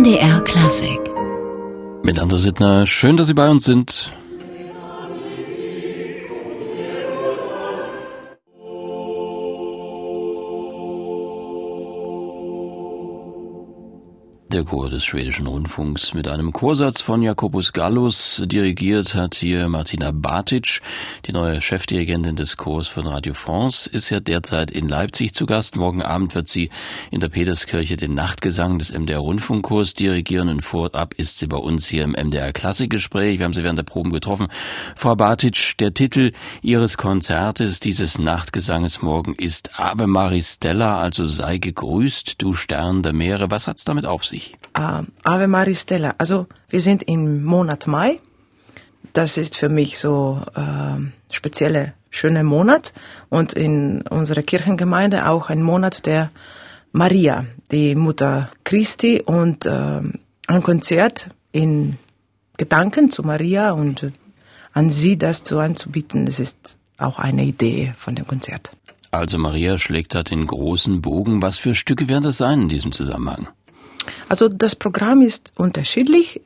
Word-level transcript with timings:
MDR 0.00 0.40
Klassik. 0.44 0.98
Mit 2.02 2.18
André 2.18 2.38
Sittner, 2.38 2.86
schön, 2.86 3.18
dass 3.18 3.26
Sie 3.26 3.34
bei 3.34 3.50
uns 3.50 3.64
sind. 3.64 4.10
Der 14.52 14.64
Chor 14.64 14.90
des 14.90 15.04
schwedischen 15.04 15.46
Rundfunks 15.46 16.12
mit 16.12 16.26
einem 16.26 16.52
Chorsatz 16.52 17.00
von 17.00 17.22
Jakobus 17.22 17.72
Gallus 17.72 18.42
dirigiert 18.44 19.14
hat 19.14 19.36
hier 19.36 19.68
Martina 19.68 20.10
Batic, 20.10 20.80
die 21.26 21.32
neue 21.32 21.60
Chefdirigentin 21.60 22.34
des 22.34 22.56
Chors 22.56 22.88
von 22.88 23.06
Radio 23.06 23.34
France, 23.34 23.88
ist 23.88 24.10
ja 24.10 24.18
derzeit 24.18 24.72
in 24.72 24.88
Leipzig 24.88 25.34
zu 25.34 25.46
Gast. 25.46 25.76
Morgen 25.76 26.02
Abend 26.02 26.34
wird 26.34 26.48
sie 26.48 26.68
in 27.12 27.20
der 27.20 27.28
Peterskirche 27.28 27.96
den 27.96 28.14
Nachtgesang 28.14 28.80
des 28.80 28.92
MDR 28.92 29.20
Rundfunkchors 29.20 29.94
dirigieren 29.94 30.48
und 30.48 30.62
vorab 30.62 31.14
ist 31.14 31.38
sie 31.38 31.46
bei 31.46 31.58
uns 31.58 31.86
hier 31.86 32.02
im 32.02 32.16
MDR 32.20 32.52
Klassikgespräch. 32.52 33.38
Wir 33.38 33.44
haben 33.44 33.54
sie 33.54 33.62
während 33.62 33.78
der 33.78 33.84
Proben 33.84 34.10
getroffen. 34.10 34.48
Frau 34.96 35.14
Batic, 35.14 35.76
der 35.78 35.94
Titel 35.94 36.32
Ihres 36.60 36.96
Konzertes, 36.96 37.78
dieses 37.78 38.18
Nachtgesanges 38.18 39.00
morgen 39.00 39.36
ist 39.36 39.78
Ave 39.78 40.08
Maristella, 40.08 41.00
also 41.00 41.24
sei 41.26 41.58
gegrüßt, 41.58 42.42
du 42.42 42.52
Stern 42.52 43.04
der 43.04 43.12
Meere. 43.12 43.52
Was 43.52 43.68
hat's 43.68 43.84
damit 43.84 44.06
auf 44.06 44.24
sich? 44.24 44.39
Ich? 44.40 44.56
Uh, 44.76 45.04
Ave 45.22 45.46
Maristella. 45.46 46.14
Also 46.18 46.46
wir 46.68 46.80
sind 46.80 47.02
im 47.04 47.44
Monat 47.44 47.86
Mai. 47.86 48.20
Das 49.12 49.36
ist 49.36 49.56
für 49.56 49.68
mich 49.68 49.98
so 49.98 50.40
äh, 50.54 51.34
spezielle 51.34 51.94
schöner 52.10 52.42
Monat 52.42 52.92
und 53.28 53.52
in 53.52 54.02
unserer 54.02 54.42
Kirchengemeinde 54.42 55.28
auch 55.28 55.48
ein 55.48 55.62
Monat 55.62 56.06
der 56.06 56.30
Maria, 56.92 57.46
die 57.70 57.94
Mutter 57.94 58.50
Christi 58.64 59.22
und 59.24 59.66
äh, 59.66 60.00
ein 60.46 60.62
Konzert 60.62 61.28
in 61.52 61.96
Gedanken 62.56 63.10
zu 63.10 63.22
Maria 63.22 63.70
und 63.70 64.12
an 64.72 64.90
sie 64.90 65.16
das 65.16 65.44
zu 65.44 65.58
anzubieten, 65.58 66.26
das 66.26 66.38
ist 66.38 66.78
auch 66.98 67.18
eine 67.18 67.44
Idee 67.44 67.94
von 67.96 68.14
dem 68.14 68.26
Konzert. 68.26 68.70
Also 69.12 69.38
Maria 69.38 69.78
schlägt 69.78 70.14
da 70.14 70.22
den 70.22 70.46
großen 70.46 71.02
Bogen. 71.02 71.42
Was 71.42 71.56
für 71.56 71.74
Stücke 71.74 72.08
werden 72.08 72.24
das 72.24 72.38
sein 72.38 72.62
in 72.62 72.68
diesem 72.68 72.92
Zusammenhang? 72.92 73.48
Also 74.28 74.48
das 74.48 74.74
Programm 74.76 75.22
ist 75.22 75.52
unterschiedlich. 75.56 76.40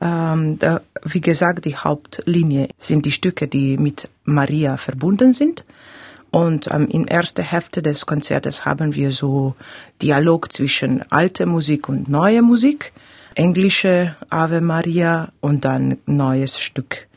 Ähm, 0.00 0.58
da, 0.58 0.80
wie 1.04 1.20
gesagt, 1.20 1.64
die 1.66 1.76
Hauptlinie 1.76 2.68
sind 2.78 3.04
die 3.04 3.12
Stücke, 3.12 3.48
die 3.48 3.76
mit 3.76 4.08
Maria 4.24 4.76
verbunden 4.76 5.32
sind. 5.32 5.64
Und 6.30 6.68
ähm, 6.70 6.88
in 6.88 7.04
erster 7.06 7.42
Hälfte 7.42 7.82
des 7.82 8.06
Konzertes 8.06 8.64
haben 8.64 8.94
wir 8.94 9.12
so 9.12 9.56
Dialog 10.00 10.52
zwischen 10.52 11.02
alter 11.10 11.44
Musik 11.46 11.88
und 11.88 12.08
neuer 12.08 12.42
Musik, 12.42 12.92
englische 13.34 14.16
Ave 14.30 14.60
Maria 14.60 15.32
und 15.40 15.64
dann 15.64 15.98
neues 16.06 16.60
Stück 16.60 17.08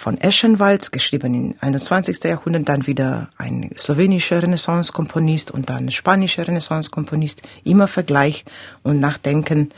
von 0.00 0.16
Eschenwalds, 0.16 0.92
geschrieben 0.92 1.34
im 1.34 1.54
21. 1.60 2.24
Jahrhundert, 2.24 2.70
dann 2.70 2.86
wieder 2.86 3.28
ein 3.36 3.70
slowenischer 3.76 4.42
Renaissance-Komponist 4.42 5.50
und 5.50 5.68
dann 5.68 5.90
spanischer 5.90 6.48
Renaissance-Komponist. 6.48 7.42
Immer 7.64 7.86
Vergleich 7.86 8.46
und 8.82 8.98
Nachdenken 8.98 9.68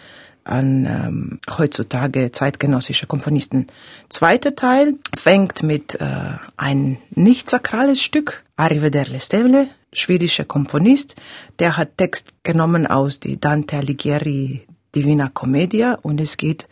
an 0.44 0.86
ähm, 0.86 1.40
heutzutage 1.58 2.30
zeitgenössische 2.30 3.08
Komponisten. 3.08 3.66
Zweiter 4.10 4.54
Teil 4.54 4.94
fängt 5.16 5.64
mit 5.64 6.00
äh, 6.00 6.34
ein 6.56 6.98
nicht 7.10 7.50
sakrales 7.50 8.00
Stück, 8.00 8.44
Arrivederle 8.54 9.20
Stelle, 9.20 9.66
schwedischer 9.92 10.44
Komponist, 10.44 11.16
der 11.58 11.76
hat 11.76 11.98
Text 11.98 12.32
genommen 12.44 12.86
aus 12.86 13.18
die 13.18 13.40
Dante 13.40 13.76
Alighieri 13.76 14.66
Divina 14.94 15.28
Commedia 15.28 15.98
und 16.00 16.20
es 16.20 16.36
geht 16.36 16.68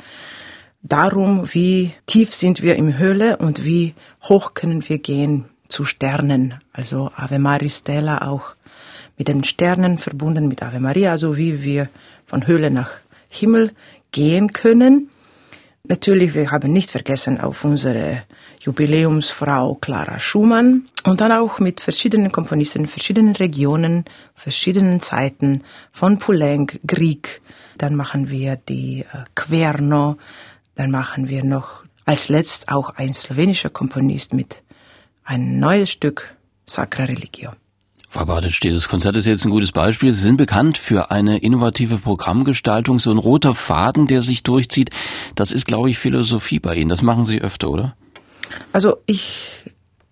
darum, 0.82 1.52
wie 1.52 1.92
tief 2.06 2.34
sind 2.34 2.62
wir 2.62 2.76
im 2.76 2.98
Höhle 2.98 3.36
und 3.36 3.64
wie 3.64 3.94
hoch 4.22 4.54
können 4.54 4.88
wir 4.88 4.98
gehen 4.98 5.46
zu 5.68 5.84
Sternen. 5.84 6.54
Also 6.72 7.10
Ave 7.14 7.38
Maria 7.38 7.70
Stella 7.70 8.28
auch 8.28 8.54
mit 9.18 9.28
den 9.28 9.44
Sternen 9.44 9.98
verbunden 9.98 10.48
mit 10.48 10.62
Ave 10.62 10.80
Maria, 10.80 11.10
also 11.10 11.36
wie 11.36 11.62
wir 11.62 11.88
von 12.26 12.46
Höhle 12.46 12.70
nach 12.70 12.90
Himmel 13.28 13.72
gehen 14.12 14.52
können. 14.52 15.10
Natürlich, 15.84 16.34
wir 16.34 16.50
haben 16.50 16.72
nicht 16.72 16.90
vergessen 16.90 17.40
auf 17.40 17.64
unsere 17.64 18.24
Jubiläumsfrau 18.60 19.76
Clara 19.76 20.20
Schumann 20.20 20.86
und 21.04 21.20
dann 21.20 21.32
auch 21.32 21.58
mit 21.58 21.80
verschiedenen 21.80 22.32
Komponisten, 22.32 22.86
verschiedenen 22.86 23.34
Regionen, 23.34 24.04
verschiedenen 24.34 25.00
Zeiten, 25.00 25.62
von 25.90 26.18
Poulenc, 26.18 26.80
Grieg. 26.86 27.40
Dann 27.78 27.96
machen 27.96 28.30
wir 28.30 28.56
die 28.56 29.00
äh, 29.00 29.24
Querno, 29.34 30.16
dann 30.80 30.90
machen 30.90 31.28
wir 31.28 31.44
noch 31.44 31.84
als 32.06 32.30
letzt 32.30 32.72
auch 32.72 32.88
ein 32.96 33.12
slowenischer 33.12 33.68
Komponist 33.68 34.32
mit 34.32 34.62
ein 35.24 35.60
neues 35.60 35.90
Stück 35.90 36.34
Sacra 36.64 37.04
Religio. 37.04 37.50
Frau 38.08 38.24
Bartet, 38.24 38.64
das 38.64 38.88
Konzert 38.88 39.14
ist 39.16 39.26
jetzt 39.26 39.44
ein 39.44 39.50
gutes 39.50 39.72
Beispiel. 39.72 40.10
Sie 40.10 40.22
sind 40.22 40.38
bekannt 40.38 40.78
für 40.78 41.10
eine 41.10 41.36
innovative 41.36 41.98
Programmgestaltung, 41.98 42.98
so 42.98 43.10
ein 43.10 43.18
roter 43.18 43.54
Faden, 43.54 44.06
der 44.06 44.22
sich 44.22 44.42
durchzieht. 44.42 44.88
Das 45.34 45.52
ist, 45.52 45.66
glaube 45.66 45.90
ich, 45.90 45.98
Philosophie 45.98 46.60
bei 46.60 46.76
Ihnen. 46.76 46.88
Das 46.88 47.02
machen 47.02 47.26
Sie 47.26 47.42
öfter, 47.42 47.68
oder? 47.68 47.94
Also 48.72 48.96
ich 49.04 49.62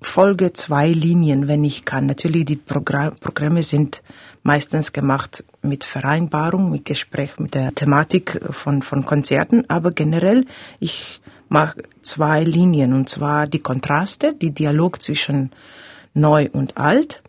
folge 0.00 0.52
zwei 0.52 0.88
Linien, 0.88 1.48
wenn 1.48 1.64
ich 1.64 1.84
kann. 1.84 2.06
Natürlich, 2.06 2.44
die 2.44 2.56
Progr 2.56 3.10
Programme 3.20 3.62
sind 3.62 4.02
meistens 4.42 4.92
gemacht 4.92 5.44
mit 5.62 5.84
Vereinbarung, 5.84 6.70
mit 6.70 6.84
Gespräch, 6.84 7.38
mit 7.38 7.54
der 7.54 7.74
Thematik 7.74 8.40
von, 8.50 8.82
von 8.82 9.04
Konzerten, 9.04 9.68
aber 9.68 9.90
generell, 9.90 10.44
ich 10.78 11.20
mache 11.48 11.82
zwei 12.02 12.44
Linien, 12.44 12.92
und 12.92 13.08
zwar 13.08 13.46
die 13.46 13.58
Kontraste, 13.60 14.34
die 14.34 14.50
Dialog 14.50 15.02
zwischen 15.02 15.50
neu 16.14 16.48
und 16.52 16.76
alt. 16.76 17.22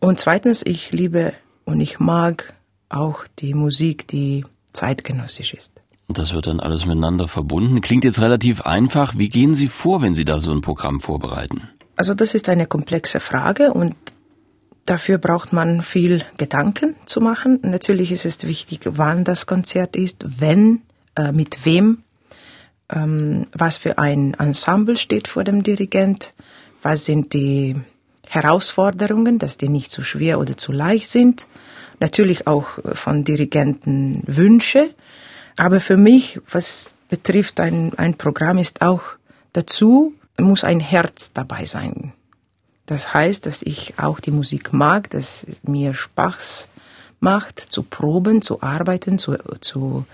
Und 0.00 0.18
zweitens, 0.18 0.62
ich 0.64 0.92
liebe 0.92 1.34
und 1.64 1.80
ich 1.80 2.00
mag 2.00 2.54
auch 2.88 3.24
die 3.38 3.54
Musik, 3.54 4.08
die 4.08 4.44
zeitgenössisch 4.72 5.54
ist. 5.54 5.80
Das 6.08 6.32
wird 6.32 6.48
dann 6.48 6.58
alles 6.58 6.86
miteinander 6.86 7.28
verbunden. 7.28 7.80
Klingt 7.80 8.04
jetzt 8.04 8.20
relativ 8.20 8.62
einfach. 8.62 9.16
Wie 9.16 9.28
gehen 9.28 9.54
Sie 9.54 9.68
vor, 9.68 10.02
wenn 10.02 10.14
Sie 10.14 10.24
da 10.24 10.40
so 10.40 10.50
ein 10.50 10.60
Programm 10.60 10.98
vorbereiten? 10.98 11.68
Also 12.00 12.14
das 12.14 12.34
ist 12.34 12.48
eine 12.48 12.64
komplexe 12.64 13.20
Frage 13.20 13.74
und 13.74 13.94
dafür 14.86 15.18
braucht 15.18 15.52
man 15.52 15.82
viel 15.82 16.24
Gedanken 16.38 16.96
zu 17.04 17.20
machen. 17.20 17.58
Natürlich 17.60 18.10
ist 18.10 18.24
es 18.24 18.42
wichtig, 18.46 18.80
wann 18.86 19.22
das 19.22 19.44
Konzert 19.44 19.96
ist, 19.96 20.40
wenn, 20.40 20.80
äh, 21.14 21.30
mit 21.32 21.66
wem, 21.66 21.98
ähm, 22.88 23.48
was 23.52 23.76
für 23.76 23.98
ein 23.98 24.32
Ensemble 24.32 24.96
steht 24.96 25.28
vor 25.28 25.44
dem 25.44 25.62
Dirigent, 25.62 26.32
was 26.80 27.04
sind 27.04 27.34
die 27.34 27.76
Herausforderungen, 28.26 29.38
dass 29.38 29.58
die 29.58 29.68
nicht 29.68 29.90
zu 29.90 30.02
schwer 30.02 30.40
oder 30.40 30.56
zu 30.56 30.72
leicht 30.72 31.10
sind. 31.10 31.46
Natürlich 31.98 32.46
auch 32.46 32.78
von 32.94 33.24
Dirigenten 33.24 34.22
Wünsche. 34.26 34.94
Aber 35.58 35.80
für 35.80 35.98
mich, 35.98 36.40
was 36.50 36.92
betrifft 37.10 37.60
ein, 37.60 37.92
ein 37.98 38.14
Programm, 38.14 38.56
ist 38.56 38.80
auch 38.80 39.02
dazu, 39.52 40.14
muss 40.42 40.64
ein 40.64 40.80
Herz 40.80 41.32
dabei 41.32 41.66
sein. 41.66 42.12
Das 42.86 43.14
heißt, 43.14 43.46
dass 43.46 43.62
ich 43.62 43.94
auch 43.98 44.20
die 44.20 44.32
Musik 44.32 44.72
mag, 44.72 45.10
dass 45.10 45.44
es 45.44 45.62
mir 45.64 45.94
Spaß 45.94 46.68
macht, 47.20 47.60
zu 47.60 47.82
proben, 47.82 48.42
zu 48.42 48.62
arbeiten, 48.62 49.18
zu, 49.18 49.36
zu 49.60 50.06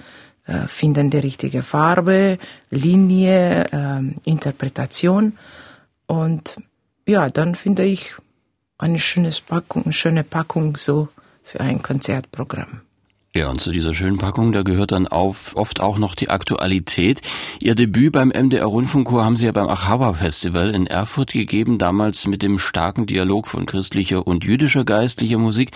äh, 0.47 0.69
finden 0.69 1.11
die 1.11 1.19
richtige 1.19 1.63
Farbe, 1.63 2.39
Linie, 2.71 3.65
äh, 3.73 4.01
Interpretation. 4.25 5.39
Und 6.07 6.57
ja, 7.07 7.29
dann 7.29 7.55
finde 7.55 7.85
ich 7.85 8.15
eine 8.79 9.01
schöne 9.01 9.31
Packung, 9.47 9.85
eine 9.85 9.93
schöne 9.93 10.25
Packung 10.25 10.77
so 10.77 11.09
für 11.43 11.61
ein 11.61 11.83
Konzertprogramm. 11.83 12.83
Ja, 13.37 13.51
und 13.51 13.61
zu 13.61 13.71
dieser 13.71 13.93
schönen 13.93 14.17
Packung, 14.17 14.53
da 14.53 14.63
gehört 14.63 14.93
dann 14.93 15.07
auf, 15.07 15.57
oft 15.57 15.81
auch 15.81 15.99
noch 15.99 16.15
die 16.15 16.31
Aktualität. 16.31 17.21
Ihr 17.61 17.75
Debüt 17.75 18.13
beim 18.13 18.29
MDR 18.29 18.65
Rundfunkchor 18.65 19.27
haben 19.27 19.37
Sie 19.37 19.45
ja 19.45 19.53
beim 19.53 19.69
Achava 19.69 20.15
Festival 20.15 20.71
in 20.71 20.87
Erfurt 20.87 21.33
gegeben, 21.33 21.77
damals 21.77 22.27
mit 22.27 22.43
dem 22.43 22.59
starken 22.59 23.05
Dialog 23.05 23.47
von 23.47 23.67
christlicher 23.67 24.27
und 24.27 24.45
jüdischer 24.45 24.87
geistlicher 24.87 25.37
Musik. 25.37 25.73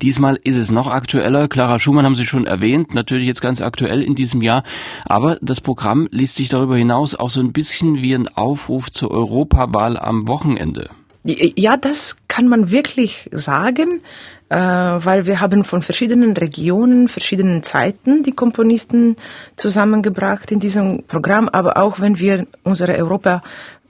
Diesmal 0.00 0.40
ist 0.42 0.56
es 0.56 0.70
noch 0.70 0.86
aktueller. 0.86 1.48
Clara 1.48 1.78
Schumann 1.78 2.06
haben 2.06 2.14
Sie 2.14 2.24
schon 2.24 2.46
erwähnt, 2.46 2.94
natürlich 2.94 3.26
jetzt 3.26 3.42
ganz 3.42 3.60
aktuell 3.60 4.00
in 4.00 4.14
diesem 4.14 4.40
Jahr. 4.40 4.62
Aber 5.04 5.36
das 5.42 5.60
Programm 5.60 6.08
liest 6.12 6.36
sich 6.36 6.48
darüber 6.48 6.78
hinaus 6.78 7.14
auch 7.14 7.28
so 7.28 7.40
ein 7.40 7.52
bisschen 7.52 8.00
wie 8.00 8.14
ein 8.14 8.28
Aufruf 8.34 8.90
zur 8.90 9.10
Europawahl 9.10 9.98
am 9.98 10.28
Wochenende. 10.28 10.88
Ja, 11.24 11.76
das 11.76 12.16
kann 12.26 12.48
man 12.48 12.72
wirklich 12.72 13.30
sagen, 13.30 14.00
äh, 14.48 14.56
weil 14.56 15.26
wir 15.26 15.40
haben 15.40 15.62
von 15.62 15.82
verschiedenen 15.82 16.36
Regionen, 16.36 17.06
verschiedenen 17.08 17.62
Zeiten 17.62 18.24
die 18.24 18.32
Komponisten 18.32 19.16
zusammengebracht 19.56 20.50
in 20.50 20.58
diesem 20.58 21.04
Programm. 21.04 21.48
Aber 21.48 21.76
auch 21.76 22.00
wenn 22.00 22.18
wir 22.18 22.46
unsere 22.64 22.96
Europa 22.96 23.40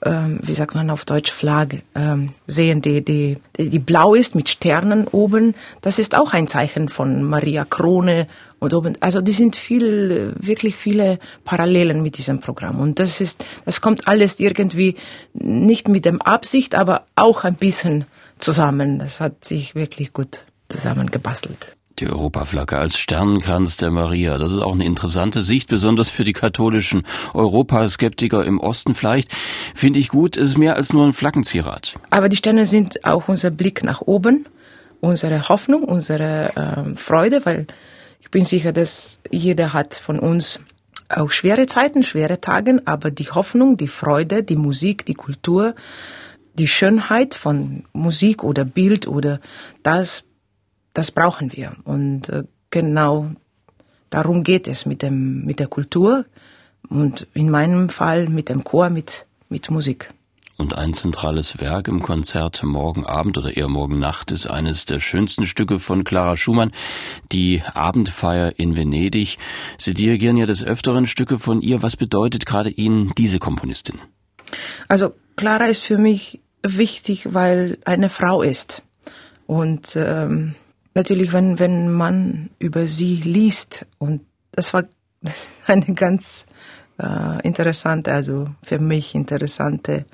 ähm, 0.05 0.41
wie 0.43 0.55
sagt 0.55 0.75
man 0.75 0.91
auf 0.91 1.05
Deutsch, 1.05 1.31
Flagge 1.31 1.83
ähm, 1.95 2.29
sehen, 2.47 2.83
die, 2.83 3.05
die, 3.05 3.39
die 3.57 3.79
blau 3.79 4.15
ist 4.15 4.35
mit 4.35 4.49
Sternen 4.49 5.07
oben. 5.07 5.55
Das 5.81 5.99
ist 5.99 6.17
auch 6.17 6.33
ein 6.33 6.49
Zeichen 6.49 6.89
von 6.89 7.23
Maria 7.23 7.65
Krone 7.65 8.27
und 8.59 8.75
oben. 8.75 8.97
Also 9.01 9.21
die 9.21 9.33
sind 9.33 9.55
viel, 9.55 10.35
wirklich 10.39 10.75
viele 10.75 11.19
Parallelen 11.45 12.03
mit 12.03 12.19
diesem 12.19 12.41
Programm. 12.41 12.81
Und 12.81 12.99
das 12.99 13.21
ist, 13.21 13.45
das 13.65 13.81
kommt 13.81 14.09
alles 14.09 14.41
irgendwie 14.41 14.97
nicht 15.35 15.89
mit 15.89 16.05
dem 16.05 16.21
Absicht, 16.21 16.75
aber 16.75 17.07
auch 17.15 17.45
ein 17.45 17.55
bisschen 17.55 18.05
zusammen. 18.39 18.99
Das 18.99 19.21
hat 19.21 19.45
sich 19.45 19.75
wirklich 19.75 20.13
gut 20.13 20.45
zusammengebastelt. 20.69 21.77
Die 22.03 22.09
Europaflagge 22.09 22.79
als 22.79 22.99
Sternenkranz 22.99 23.77
der 23.77 23.93
Maria. 23.93 24.37
Das 24.37 24.51
ist 24.51 24.59
auch 24.59 24.73
eine 24.73 24.85
interessante 24.85 25.41
Sicht, 25.41 25.69
besonders 25.69 26.09
für 26.09 26.25
die 26.25 26.33
katholischen 26.33 27.05
Europaskeptiker 27.33 28.45
im 28.45 28.59
Osten 28.59 28.97
vielleicht. 28.97 29.31
Finde 29.73 30.01
ich 30.01 30.09
gut, 30.09 30.37
es 30.37 30.49
ist 30.49 30.59
mehr 30.59 30.75
als 30.75 30.93
nur 30.93 31.07
ein 31.07 31.13
Flaggenzierat. 31.13 31.95
Aber 32.11 32.29
die 32.29 32.35
Sterne 32.35 32.67
sind 32.67 33.05
auch 33.05 33.29
unser 33.29 33.53
Blick 33.53 33.85
nach 33.85 34.01
oben, 34.01 34.49
unsere 34.99 35.49
Hoffnung, 35.49 35.85
unsere 35.85 36.51
äh, 36.57 36.97
Freude, 36.97 37.47
weil 37.47 37.69
ich 38.19 38.33
bin 38.33 38.47
sicher, 38.47 38.73
dass 38.73 39.21
jeder 39.31 39.73
hat 39.73 39.95
von 39.95 40.19
uns 40.19 40.59
auch 41.09 41.31
schwere 41.31 41.67
Zeiten, 41.67 42.03
schwere 42.03 42.41
Tage, 42.41 42.83
aber 42.85 43.13
die 43.13 43.31
Hoffnung, 43.31 43.77
die 43.77 43.87
Freude, 43.87 44.43
die 44.43 44.57
Musik, 44.57 45.07
die 45.07 45.15
Kultur, 45.15 45.77
die 46.55 46.67
Schönheit 46.67 47.35
von 47.35 47.85
Musik 47.93 48.43
oder 48.43 48.65
Bild 48.65 49.07
oder 49.07 49.39
das 49.85 50.25
das 50.95 51.11
brauchen 51.11 51.53
wir. 51.53 51.73
Und 51.85 52.29
äh, 52.29 52.45
genau 52.71 53.31
darum 54.11 54.43
geht 54.43 54.69
es 54.69 54.87
mit, 54.87 55.03
dem, 55.03 55.45
mit 55.45 55.59
der 55.59 55.69
Kultur 55.69 56.25
und 56.89 57.27
in 57.35 57.51
meinem 57.51 57.89
Fall 57.89 58.29
mit 58.29 58.49
dem 58.49 58.65
Chor, 58.65 58.91
mit, 58.91 59.27
mit 59.49 59.71
Musik. 59.71 60.11
Und 60.59 60.77
ein 60.77 60.95
zentrales 60.95 61.59
Werk 61.61 61.89
im 61.89 62.03
Konzert 62.03 62.63
morgen 62.63 63.05
Abend 63.05 63.37
oder 63.39 63.57
eher 63.57 63.69
morgen 63.69 63.99
Nacht 63.99 64.31
ist 64.31 64.47
eines 64.47 64.85
der 64.85 65.01
schönsten 65.01 65.47
Stücke 65.47 65.81
von 65.81 66.05
Clara 66.05 66.37
Schumann, 66.37 66.73
die 67.33 67.63
Abendfeier 67.75 68.59
in 68.59 68.77
Venedig. 68.77 69.39
Sie 69.79 69.95
dirigieren 69.95 70.37
ja 70.37 70.47
des 70.47 70.63
Öfteren 70.63 71.07
Stücke 71.07 71.39
von 71.39 71.63
ihr. 71.63 71.83
Was 71.83 71.97
bedeutet 71.97 72.47
gerade 72.47 72.71
Ihnen 72.71 73.13
diese 73.17 73.39
Komponistin? 73.39 73.97
Also 74.89 75.15
Clara 75.37 75.65
ist 75.65 75.83
für 75.83 75.99
mich 75.99 76.41
wichtig, 76.63 77.35
weil 77.35 77.79
eine 77.85 78.09
Frau 78.09 78.43
ist. 78.43 78.83
Und 79.47 79.97
ähm, 79.97 80.55
natürlich, 80.95 81.33
wenn, 81.33 81.59
wenn 81.59 81.93
man 81.93 82.51
über 82.59 82.87
sie 82.87 83.17
liest, 83.17 83.87
und 83.99 84.23
das 84.53 84.75
war 84.75 84.85
eine 85.67 85.95
ganz 85.95 86.47
äh, 86.99 87.47
interessante, 87.47 88.13
also 88.13 88.49
für 88.63 88.79
mich 88.79 89.15
interessante, 89.15 90.05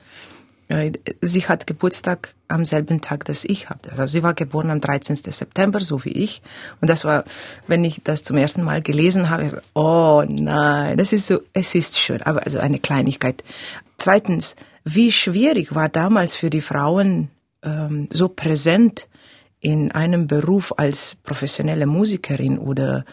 äh, 0.68 0.92
sie 1.22 1.46
hat 1.46 1.66
Geburtstag 1.66 2.34
am 2.46 2.64
selben 2.64 3.00
Tag, 3.00 3.24
das 3.24 3.44
ich 3.44 3.70
habe. 3.70 3.90
Also 3.90 4.06
sie 4.06 4.22
war 4.22 4.34
geboren 4.34 4.70
am 4.70 4.80
13. 4.80 5.16
September, 5.16 5.80
so 5.80 6.04
wie 6.04 6.12
ich. 6.12 6.42
Und 6.80 6.88
das 6.88 7.04
war, 7.04 7.24
wenn 7.66 7.84
ich 7.84 8.02
das 8.04 8.22
zum 8.22 8.36
ersten 8.36 8.62
Mal 8.62 8.82
gelesen 8.82 9.30
habe, 9.30 9.48
so, 9.48 9.58
oh 9.74 10.24
nein, 10.28 10.96
das 10.96 11.12
ist 11.12 11.26
so, 11.26 11.40
es 11.52 11.74
ist 11.74 11.98
schön, 11.98 12.22
aber 12.22 12.44
also 12.44 12.58
eine 12.58 12.78
Kleinigkeit. 12.78 13.42
Zweitens, 13.96 14.56
wie 14.84 15.10
schwierig 15.10 15.74
war 15.74 15.88
damals 15.88 16.34
für 16.34 16.50
die 16.50 16.62
Frauen, 16.62 17.30
ähm, 17.62 18.08
so 18.12 18.28
präsent 18.28 19.08
in 19.60 19.92
einem 19.92 20.26
Beruf 20.26 20.74
als 20.76 21.16
professionelle 21.22 21.86
Musikerin 21.86 22.58
oder 22.58 23.04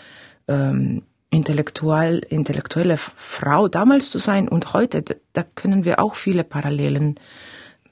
ähm, 0.48 1.04
intellektuell, 1.32 2.20
intellektuelle 2.20 2.98
Frau 2.98 3.68
damals 3.68 4.10
zu 4.10 4.20
sein 4.20 4.48
und 4.48 4.74
heute, 4.74 5.04
da 5.34 5.44
können 5.56 5.86
wir 5.86 6.00
auch 6.00 6.16
viele 6.16 6.44
Parallelen 6.44 7.20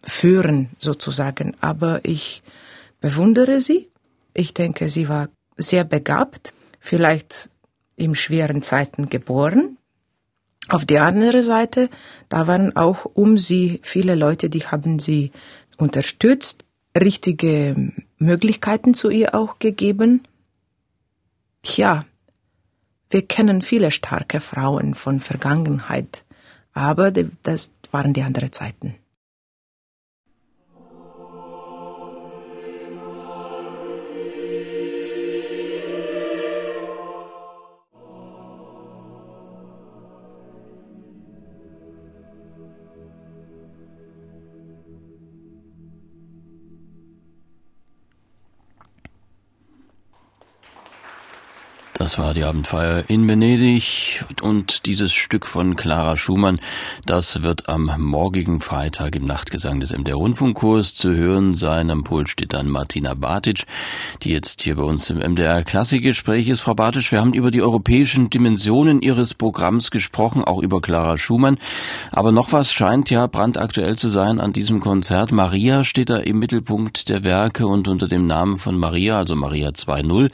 führen 0.03 0.69
sozusagen. 0.79 1.55
Aber 1.61 2.03
ich 2.03 2.43
bewundere 3.01 3.59
sie. 3.59 3.89
Ich 4.33 4.53
denke, 4.53 4.89
sie 4.89 5.09
war 5.09 5.29
sehr 5.57 5.83
begabt, 5.83 6.53
vielleicht 6.79 7.49
in 7.95 8.15
schweren 8.15 8.63
Zeiten 8.63 9.09
geboren. 9.09 9.77
Auf 10.69 10.85
der 10.85 11.03
anderen 11.03 11.43
Seite, 11.43 11.89
da 12.29 12.47
waren 12.47 12.75
auch 12.75 13.05
um 13.13 13.37
sie 13.37 13.81
viele 13.83 14.15
Leute, 14.15 14.49
die 14.49 14.65
haben 14.65 14.99
sie 14.99 15.31
unterstützt, 15.77 16.63
richtige 16.97 17.91
Möglichkeiten 18.25 18.93
zu 18.93 19.09
ihr 19.09 19.35
auch 19.35 19.59
gegeben? 19.59 20.23
Tja, 21.61 22.03
wir 23.09 23.21
kennen 23.27 23.61
viele 23.61 23.91
starke 23.91 24.39
Frauen 24.39 24.95
von 24.95 25.19
Vergangenheit, 25.19 26.23
aber 26.73 27.11
das 27.11 27.71
waren 27.91 28.13
die 28.13 28.23
anderen 28.23 28.51
Zeiten. 28.51 28.95
Das 52.03 52.19
war 52.19 52.33
die 52.33 52.43
Abendfeier 52.43 53.05
in 53.07 53.29
Venedig 53.29 54.25
und 54.41 54.87
dieses 54.87 55.13
Stück 55.13 55.45
von 55.45 55.77
Clara 55.77 56.17
Schumann, 56.17 56.59
das 57.05 57.43
wird 57.43 57.69
am 57.69 57.89
morgigen 57.97 58.59
Freitag 58.59 59.15
im 59.15 59.25
Nachtgesang 59.25 59.79
des 59.79 59.93
MDR 59.93 60.17
Rundfunkkurs 60.17 60.95
zu 60.95 61.15
hören 61.15 61.55
sein. 61.55 61.89
Am 61.89 62.03
Pult 62.03 62.27
steht 62.27 62.51
dann 62.51 62.67
Martina 62.67 63.13
Batic, 63.13 63.63
die 64.21 64.31
jetzt 64.31 64.63
hier 64.63 64.75
bei 64.75 64.83
uns 64.83 65.09
im 65.11 65.19
MDR 65.19 65.63
Klassikgespräch 65.63 66.49
ist. 66.49 66.59
Frau 66.59 66.73
Batic, 66.73 67.09
wir 67.09 67.21
haben 67.21 67.33
über 67.33 67.51
die 67.51 67.61
europäischen 67.61 68.29
Dimensionen 68.29 69.01
Ihres 69.01 69.33
Programms 69.33 69.89
gesprochen, 69.89 70.43
auch 70.43 70.61
über 70.61 70.81
Clara 70.81 71.17
Schumann. 71.17 71.57
Aber 72.11 72.33
noch 72.33 72.51
was 72.51 72.73
scheint 72.73 73.11
ja 73.11 73.27
brandaktuell 73.27 73.95
zu 73.97 74.09
sein 74.09 74.41
an 74.41 74.51
diesem 74.51 74.81
Konzert. 74.81 75.31
Maria 75.31 75.85
steht 75.85 76.09
da 76.09 76.17
im 76.17 76.37
Mittelpunkt 76.37 77.07
der 77.07 77.23
Werke 77.23 77.65
und 77.65 77.87
unter 77.87 78.09
dem 78.09 78.27
Namen 78.27 78.57
von 78.57 78.77
Maria, 78.77 79.19
also 79.19 79.35
Maria 79.35 79.69
2.0, 79.69 80.31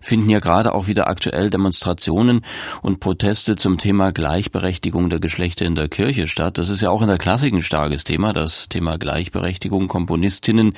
finden 0.00 0.28
ja 0.28 0.40
gerade 0.40 0.74
auch 0.74 0.88
wieder 0.88 1.11
aktuell 1.12 1.50
Demonstrationen 1.50 2.40
und 2.82 2.98
Proteste 2.98 3.54
zum 3.54 3.78
Thema 3.78 4.10
Gleichberechtigung 4.10 5.10
der 5.10 5.20
Geschlechter 5.20 5.64
in 5.64 5.76
der 5.76 5.88
Kirche 5.88 6.26
statt. 6.26 6.58
Das 6.58 6.70
ist 6.70 6.82
ja 6.82 6.90
auch 6.90 7.02
in 7.02 7.08
der 7.08 7.18
Klassik 7.18 7.54
ein 7.54 7.62
starkes 7.62 8.02
Thema, 8.02 8.32
das 8.32 8.68
Thema 8.68 8.98
Gleichberechtigung. 8.98 9.88
Komponistinnen, 9.88 10.72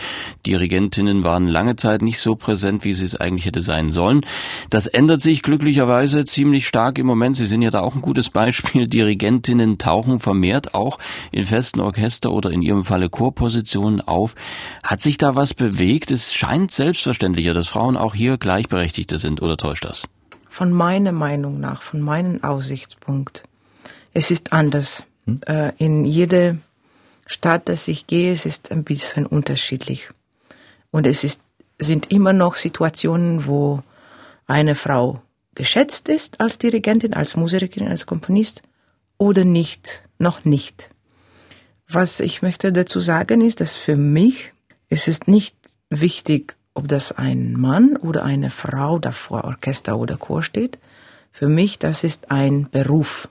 Dirigentinnen 0.45 1.25
waren 1.25 1.49
lange 1.49 1.77
Zeit 1.77 2.03
nicht 2.03 2.19
so 2.19 2.35
präsent, 2.35 2.85
wie 2.85 2.95
sie 2.95 3.05
es 3.05 3.17
eigentlich 3.17 3.47
hätte 3.47 3.63
sein 3.63 3.91
sollen. 3.91 4.21
Das 4.71 4.87
ändert 4.87 5.23
sich 5.23 5.43
glücklicherweise 5.43 6.25
ziemlich 6.25 6.67
stark 6.67 6.99
im 6.99 7.07
Moment. 7.07 7.37
Sie 7.37 7.47
sind 7.47 7.63
ja 7.63 7.71
da 7.71 7.81
auch 7.81 7.95
ein 7.95 8.03
gutes 8.03 8.29
Beispiel. 8.29 8.89
Dirigentinnen 8.89 9.79
tauchen 9.79 10.21
vermehrt 10.21 10.75
auch 10.75 10.99
in 11.31 11.45
festen 11.45 11.81
Orchester 11.81 12.33
oder 12.33 12.51
in 12.51 12.61
ihrem 12.61 12.85
Falle 12.85 13.09
Chorpositionen 13.09 14.01
auf. 14.01 14.35
Hat 14.83 15.01
sich 15.01 15.17
da 15.17 15.37
was 15.37 15.55
bewegt? 15.55 16.11
Es 16.11 16.35
scheint 16.35 16.73
selbstverständlicher, 16.73 17.55
dass 17.55 17.69
Frauen 17.69 17.97
auch 17.97 18.15
hier 18.15 18.37
Gleichberechtigte 18.37 19.19
sind, 19.19 19.41
oder 19.41 19.57
täuscht 19.57 19.85
das? 19.85 20.05
Von 20.55 20.73
meiner 20.73 21.11
Meinung 21.11 21.59
nach, 21.59 21.83
von 21.83 22.01
meinem 22.01 22.45
Aussichtspunkt, 22.45 23.43
es 24.13 24.31
ist 24.31 24.53
anders. 24.53 25.03
Hm? 25.27 25.41
Äh, 25.49 25.73
in 25.79 26.05
jede 26.05 26.59
Stadt, 27.27 27.69
dass 27.69 27.89
ich 27.89 28.07
gehe, 28.07 28.33
es 28.33 28.47
ist 28.47 28.71
ein 28.71 28.85
bisschen 28.85 29.27
unterschiedlich. 29.27 30.09
Und 30.93 31.09
es 31.09 31.25
ist, 31.25 31.41
sind 31.81 32.13
immer 32.13 32.33
noch 32.33 32.55
Situationen, 32.55 33.47
wo 33.47 33.83
eine 34.47 34.77
Frau 34.77 35.21
geschätzt 35.57 36.09
ist 36.09 36.41
als 36.41 36.59
Dirigentin, 36.59 37.15
als 37.15 37.35
Musikerin, 37.35 37.89
als 37.89 38.07
Komponist 38.07 38.63
oder 39.19 39.45
nicht, 39.45 40.05
noch 40.19 40.45
nicht. 40.45 40.89
Was 41.89 42.21
ich 42.21 42.43
möchte 42.43 42.73
dazu 42.73 43.01
sagen 43.01 43.41
ist, 43.41 43.61
dass 43.61 43.75
für 43.75 43.97
mich 43.97 44.53
es 44.89 45.09
ist 45.09 45.27
nicht 45.27 45.57
wichtig, 45.91 46.57
ob 46.75 46.89
das 46.89 47.13
ein 47.13 47.53
Mann 47.53 47.97
oder 47.97 48.25
eine 48.25 48.51
Frau 48.51 48.99
da 48.99 49.13
vor 49.13 49.45
Orchester 49.45 49.97
oder 49.97 50.17
Chor 50.17 50.43
steht, 50.43 50.79
für 51.31 51.49
mich 51.49 51.79
das 51.79 52.05
ist 52.05 52.31
ein 52.31 52.69
Beruf. 52.71 53.29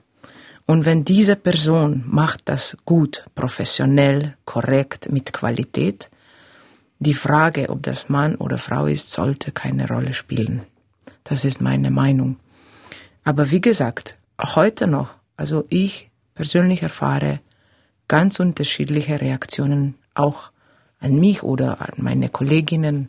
Und 0.66 0.86
wenn 0.86 1.04
diese 1.04 1.36
Person 1.36 2.04
macht 2.06 2.42
das 2.46 2.76
gut, 2.86 3.24
professionell, 3.34 4.34
korrekt, 4.46 5.12
mit 5.12 5.32
Qualität, 5.32 6.10
die 6.98 7.14
Frage, 7.14 7.68
ob 7.68 7.82
das 7.82 8.08
Mann 8.08 8.36
oder 8.36 8.58
Frau 8.58 8.86
ist, 8.86 9.12
sollte 9.12 9.52
keine 9.52 9.88
Rolle 9.88 10.14
spielen. 10.14 10.62
Das 11.22 11.44
ist 11.44 11.60
meine 11.60 11.90
Meinung. 11.90 12.36
Aber 13.24 13.50
wie 13.50 13.60
gesagt, 13.60 14.16
heute 14.38 14.86
noch, 14.86 15.14
also 15.36 15.66
ich 15.68 16.10
persönlich 16.34 16.82
erfahre 16.82 17.40
ganz 18.08 18.40
unterschiedliche 18.40 19.20
Reaktionen 19.20 19.94
auch 20.14 20.50
an 21.00 21.16
mich 21.16 21.42
oder 21.42 21.80
an 21.80 21.94
meine 21.96 22.28
Kolleginnen 22.28 23.08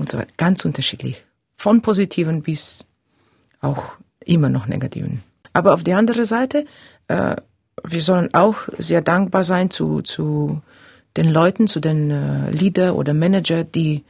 und 0.00 0.08
so 0.08 0.18
weiter. 0.18 0.32
Ganz 0.36 0.64
unterschiedlich. 0.64 1.24
Von 1.56 1.82
positiven 1.82 2.42
bis 2.42 2.84
auch 3.60 3.92
immer 4.24 4.48
noch 4.48 4.66
negativen. 4.66 5.22
Aber 5.52 5.74
auf 5.74 5.82
der 5.82 5.98
anderen 5.98 6.24
Seite, 6.24 6.64
äh, 7.08 7.36
wir 7.84 8.02
sollen 8.02 8.34
auch 8.34 8.56
sehr 8.78 9.02
dankbar 9.02 9.44
sein 9.44 9.70
zu, 9.70 10.02
zu 10.02 10.62
den 11.16 11.30
Leuten, 11.30 11.66
zu 11.66 11.80
den 11.80 12.10
äh, 12.10 12.50
Leader 12.50 12.96
oder 12.96 13.14
Manager, 13.14 13.64
die, 13.64 14.04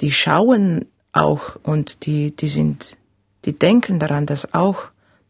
die 0.00 0.12
schauen 0.12 0.86
auch 1.12 1.56
und 1.62 2.06
die, 2.06 2.34
die 2.34 2.48
sind, 2.48 2.96
die 3.44 3.58
denken 3.58 3.98
daran, 3.98 4.26
dass 4.26 4.54
auch 4.54 4.84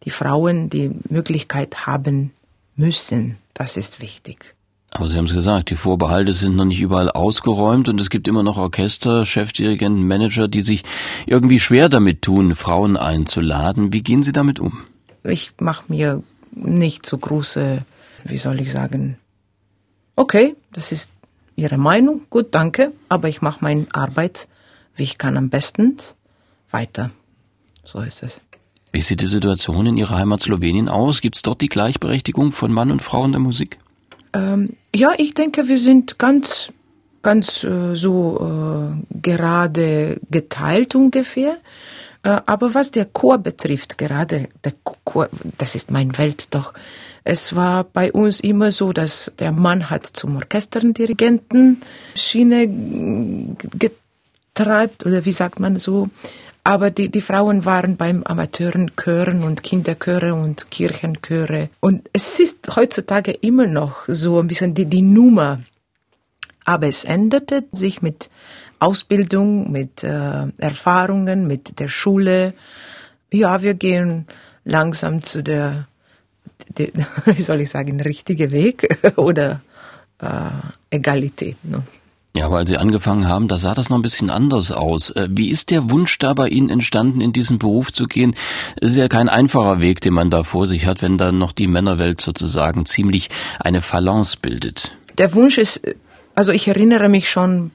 die 0.04 0.10
Frauen 0.10 0.70
die 0.70 0.90
Möglichkeit 1.08 1.86
haben 1.86 2.32
müssen. 2.76 3.38
Das 3.54 3.76
ist 3.76 4.00
wichtig. 4.00 4.54
Aber 4.94 5.08
Sie 5.08 5.16
haben 5.16 5.24
es 5.24 5.32
gesagt, 5.32 5.70
die 5.70 5.74
Vorbehalte 5.74 6.34
sind 6.34 6.54
noch 6.54 6.66
nicht 6.66 6.80
überall 6.80 7.10
ausgeräumt 7.10 7.88
und 7.88 7.98
es 7.98 8.10
gibt 8.10 8.28
immer 8.28 8.42
noch 8.42 8.58
Orchester, 8.58 9.24
Chefdirigenten, 9.24 10.06
Manager, 10.06 10.48
die 10.48 10.60
sich 10.60 10.84
irgendwie 11.26 11.60
schwer 11.60 11.88
damit 11.88 12.20
tun, 12.20 12.54
Frauen 12.54 12.98
einzuladen. 12.98 13.94
Wie 13.94 14.02
gehen 14.02 14.22
Sie 14.22 14.32
damit 14.32 14.60
um? 14.60 14.82
Ich 15.24 15.54
mache 15.60 15.84
mir 15.88 16.22
nicht 16.50 17.06
so 17.06 17.16
große, 17.16 17.82
wie 18.24 18.36
soll 18.36 18.60
ich 18.60 18.70
sagen, 18.70 19.16
okay, 20.14 20.54
das 20.72 20.92
ist 20.92 21.12
Ihre 21.56 21.78
Meinung, 21.78 22.26
gut, 22.28 22.54
danke, 22.54 22.92
aber 23.08 23.28
ich 23.28 23.40
mache 23.40 23.58
meine 23.62 23.86
Arbeit, 23.92 24.46
wie 24.96 25.04
ich 25.04 25.16
kann 25.16 25.38
am 25.38 25.48
besten 25.48 25.96
weiter. 26.70 27.10
So 27.84 28.00
ist 28.00 28.22
es. 28.22 28.40
Wie 28.92 29.00
sieht 29.00 29.22
die 29.22 29.26
Situation 29.26 29.86
in 29.86 29.96
Ihrer 29.96 30.16
Heimat 30.16 30.40
Slowenien 30.40 30.90
aus? 30.90 31.22
Gibt 31.22 31.36
es 31.36 31.42
dort 31.42 31.62
die 31.62 31.68
Gleichberechtigung 31.68 32.52
von 32.52 32.70
Mann 32.70 32.90
und 32.90 33.00
Frau 33.00 33.24
in 33.24 33.32
der 33.32 33.40
Musik? 33.40 33.78
Ähm, 34.32 34.76
ja, 34.94 35.12
ich 35.16 35.34
denke, 35.34 35.68
wir 35.68 35.78
sind 35.78 36.18
ganz, 36.18 36.68
ganz 37.22 37.64
äh, 37.64 37.94
so 37.94 38.38
äh, 38.40 39.18
gerade 39.20 40.20
geteilt 40.30 40.94
ungefähr. 40.94 41.58
Äh, 42.22 42.40
aber 42.46 42.74
was 42.74 42.90
der 42.90 43.06
Chor 43.06 43.38
betrifft, 43.38 43.98
gerade 43.98 44.48
der 44.64 44.74
Chor, 45.04 45.28
das 45.58 45.74
ist 45.74 45.90
mein 45.90 46.16
Welt 46.18 46.48
doch. 46.50 46.72
Es 47.24 47.54
war 47.54 47.84
bei 47.84 48.12
uns 48.12 48.40
immer 48.40 48.72
so, 48.72 48.92
dass 48.92 49.32
der 49.38 49.52
Mann 49.52 49.90
hat 49.90 50.06
zum 50.06 50.36
Orchesterdirigenten 50.36 51.82
Schiene 52.16 52.68
getreibt 53.78 55.06
oder 55.06 55.24
wie 55.24 55.32
sagt 55.32 55.60
man 55.60 55.78
so, 55.78 56.08
aber 56.64 56.90
die, 56.90 57.08
die 57.08 57.20
Frauen 57.20 57.64
waren 57.64 57.96
beim 57.96 58.22
Amateurenchören 58.22 59.42
und 59.42 59.62
Kinderchöre 59.62 60.34
und 60.34 60.70
Kirchenchöre. 60.70 61.70
Und 61.80 62.08
es 62.12 62.38
ist 62.38 62.76
heutzutage 62.76 63.32
immer 63.32 63.66
noch 63.66 64.04
so 64.06 64.38
ein 64.38 64.46
bisschen 64.46 64.74
die, 64.74 64.86
die 64.86 65.02
Nummer. 65.02 65.60
Aber 66.64 66.86
es 66.86 67.04
änderte 67.04 67.64
sich 67.72 68.02
mit 68.02 68.30
Ausbildung, 68.78 69.72
mit 69.72 70.04
äh, 70.04 70.46
Erfahrungen, 70.58 71.48
mit 71.48 71.80
der 71.80 71.88
Schule. 71.88 72.54
Ja, 73.32 73.62
wir 73.62 73.74
gehen 73.74 74.26
langsam 74.64 75.22
zu 75.22 75.42
der, 75.42 75.88
die, 76.78 76.92
wie 77.24 77.42
soll 77.42 77.60
ich 77.60 77.70
sagen, 77.70 78.00
richtige 78.00 78.52
Weg 78.52 78.98
oder 79.16 79.60
äh, 80.20 80.96
Egalität. 80.96 81.56
Ne? 81.64 81.82
Ja, 82.34 82.50
weil 82.50 82.66
Sie 82.66 82.78
angefangen 82.78 83.28
haben, 83.28 83.46
da 83.46 83.58
sah 83.58 83.74
das 83.74 83.90
noch 83.90 83.98
ein 83.98 84.02
bisschen 84.02 84.30
anders 84.30 84.72
aus. 84.72 85.10
Äh, 85.10 85.28
wie 85.30 85.50
ist 85.50 85.70
der 85.70 85.90
Wunsch 85.90 86.18
da 86.18 86.32
bei 86.32 86.48
Ihnen 86.48 86.70
entstanden, 86.70 87.20
in 87.20 87.32
diesen 87.32 87.58
Beruf 87.58 87.92
zu 87.92 88.06
gehen? 88.06 88.34
Es 88.80 88.92
ist 88.92 88.96
ja 88.96 89.08
kein 89.08 89.28
einfacher 89.28 89.80
Weg, 89.80 90.00
den 90.00 90.14
man 90.14 90.30
da 90.30 90.42
vor 90.42 90.66
sich 90.66 90.86
hat, 90.86 91.02
wenn 91.02 91.18
dann 91.18 91.36
noch 91.36 91.52
die 91.52 91.66
Männerwelt 91.66 92.22
sozusagen 92.22 92.86
ziemlich 92.86 93.28
eine 93.60 93.82
Phalanx 93.82 94.36
bildet. 94.36 94.96
Der 95.18 95.34
Wunsch 95.34 95.58
ist, 95.58 95.82
also 96.34 96.52
ich 96.52 96.68
erinnere 96.68 97.10
mich 97.10 97.28
schon, 97.28 97.70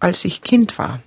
als 0.00 0.24
ich 0.24 0.42
Kind 0.42 0.76
war. 0.76 1.00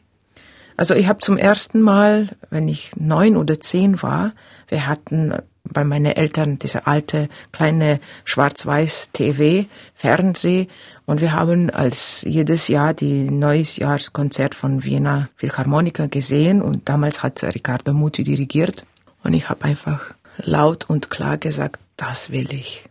Also 0.77 0.93
ich 0.93 1.07
habe 1.07 1.19
zum 1.19 1.37
ersten 1.37 1.81
Mal, 1.81 2.29
wenn 2.49 2.69
ich 2.69 2.91
neun 2.95 3.35
oder 3.35 3.59
zehn 3.59 4.01
war, 4.01 4.31
wir 4.69 4.87
hatten 4.87 5.33
bei 5.71 5.83
meinen 5.83 6.13
Eltern 6.13 6.59
diese 6.59 6.87
alte 6.87 7.29
kleine 7.51 7.99
schwarz-weiß 8.25 9.09
TV, 9.13 9.67
Fernseh 9.93 10.67
und 11.05 11.21
wir 11.21 11.33
haben 11.33 11.69
als 11.69 12.23
jedes 12.23 12.67
Jahr 12.67 12.93
die 12.93 13.29
Neujahrskonzert 13.31 14.55
von 14.55 14.83
Wiener 14.83 15.29
Philharmoniker 15.35 16.07
gesehen 16.07 16.61
und 16.61 16.89
damals 16.89 17.23
hat 17.23 17.43
Riccardo 17.43 17.93
Muti 17.93 18.23
dirigiert 18.23 18.85
und 19.23 19.33
ich 19.33 19.49
habe 19.49 19.63
einfach 19.63 20.13
laut 20.37 20.89
und 20.89 21.09
klar 21.09 21.37
gesagt, 21.37 21.79
das 21.95 22.31
will 22.31 22.53
ich. 22.53 22.83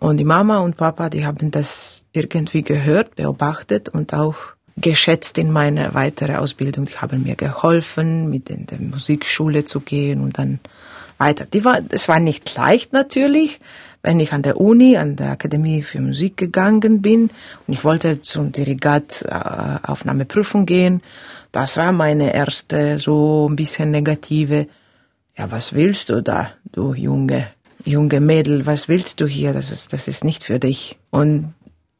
Und 0.00 0.18
die 0.18 0.24
Mama 0.24 0.58
und 0.58 0.76
Papa, 0.76 1.08
die 1.10 1.26
haben 1.26 1.50
das 1.50 2.04
irgendwie 2.12 2.62
gehört, 2.62 3.16
beobachtet 3.16 3.88
und 3.88 4.14
auch 4.14 4.36
geschätzt 4.76 5.38
in 5.38 5.50
meine 5.50 5.94
weitere 5.94 6.36
Ausbildung. 6.36 6.86
Die 6.86 6.96
haben 6.96 7.24
mir 7.24 7.34
geholfen, 7.34 8.30
mit 8.30 8.48
in 8.48 8.66
der 8.66 8.80
Musikschule 8.80 9.64
zu 9.64 9.80
gehen 9.80 10.20
und 10.20 10.38
dann 10.38 10.60
weiter. 11.18 11.46
Die 11.46 11.64
war, 11.64 11.80
es 11.90 12.08
war 12.08 12.20
nicht 12.20 12.54
leicht 12.56 12.92
natürlich, 12.92 13.60
wenn 14.02 14.20
ich 14.20 14.32
an 14.32 14.42
der 14.42 14.60
Uni, 14.60 14.96
an 14.96 15.16
der 15.16 15.32
Akademie 15.32 15.82
für 15.82 16.00
Musik 16.00 16.36
gegangen 16.36 17.02
bin 17.02 17.30
und 17.66 17.74
ich 17.74 17.84
wollte 17.84 18.22
zum 18.22 18.52
Dirigat 18.52 19.22
äh, 19.22 19.86
Aufnahmeprüfung 19.86 20.66
gehen. 20.66 21.02
Das 21.52 21.76
war 21.76 21.92
meine 21.92 22.34
erste 22.34 22.98
so 22.98 23.48
ein 23.48 23.56
bisschen 23.56 23.90
negative. 23.90 24.68
Ja, 25.36 25.50
was 25.50 25.72
willst 25.72 26.10
du 26.10 26.22
da, 26.22 26.50
du 26.72 26.94
junge, 26.94 27.46
junge 27.84 28.20
Mädel? 28.20 28.66
Was 28.66 28.88
willst 28.88 29.20
du 29.20 29.26
hier? 29.26 29.52
Das 29.52 29.70
ist, 29.70 29.92
das 29.92 30.08
ist 30.08 30.24
nicht 30.24 30.44
für 30.44 30.58
dich. 30.58 30.98
Und 31.10 31.54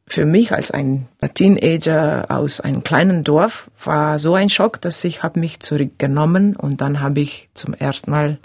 für 0.07 0.25
mich 0.25 0.51
als 0.51 0.71
ein 0.71 1.07
Teenager 1.35 2.25
aus 2.29 2.59
einem 2.59 2.83
kleinen 2.83 3.23
Dorf 3.23 3.69
war 3.83 4.17
so 4.17 4.33
ein 4.33 4.49
Schock, 4.49 4.81
dass 4.81 5.03
ich 5.03 5.21
habe 5.21 5.39
mich 5.39 5.59
zurückgenommen 5.59 6.55
und 6.55 6.81
dann 6.81 6.99
habe 6.99 7.19
ich 7.19 7.49
zum 7.53 7.75
ersten 7.75 8.09
Mal 8.09 8.39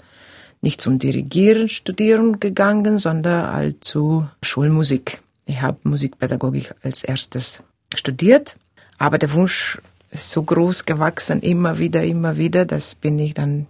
nicht 0.65 0.81
zum 0.81 0.99
Dirigieren 0.99 1.69
studieren 1.69 2.39
gegangen, 2.41 2.99
sondern 2.99 3.53
halt 3.53 3.83
zu 3.83 4.27
Schulmusik. 4.41 5.21
Ich 5.45 5.61
habe 5.61 5.77
Musikpädagogik 5.83 6.75
als 6.81 7.03
erstes 7.03 7.63
studiert, 7.93 8.57
aber 8.97 9.17
der 9.17 9.31
Wunsch 9.33 9.77
ist 10.11 10.31
so 10.31 10.43
groß 10.43 10.85
gewachsen, 10.85 11.41
immer 11.41 11.77
wieder, 11.77 12.03
immer 12.03 12.37
wieder, 12.37 12.65
dass 12.65 12.95
bin 12.95 13.19
ich 13.19 13.33
dann 13.33 13.67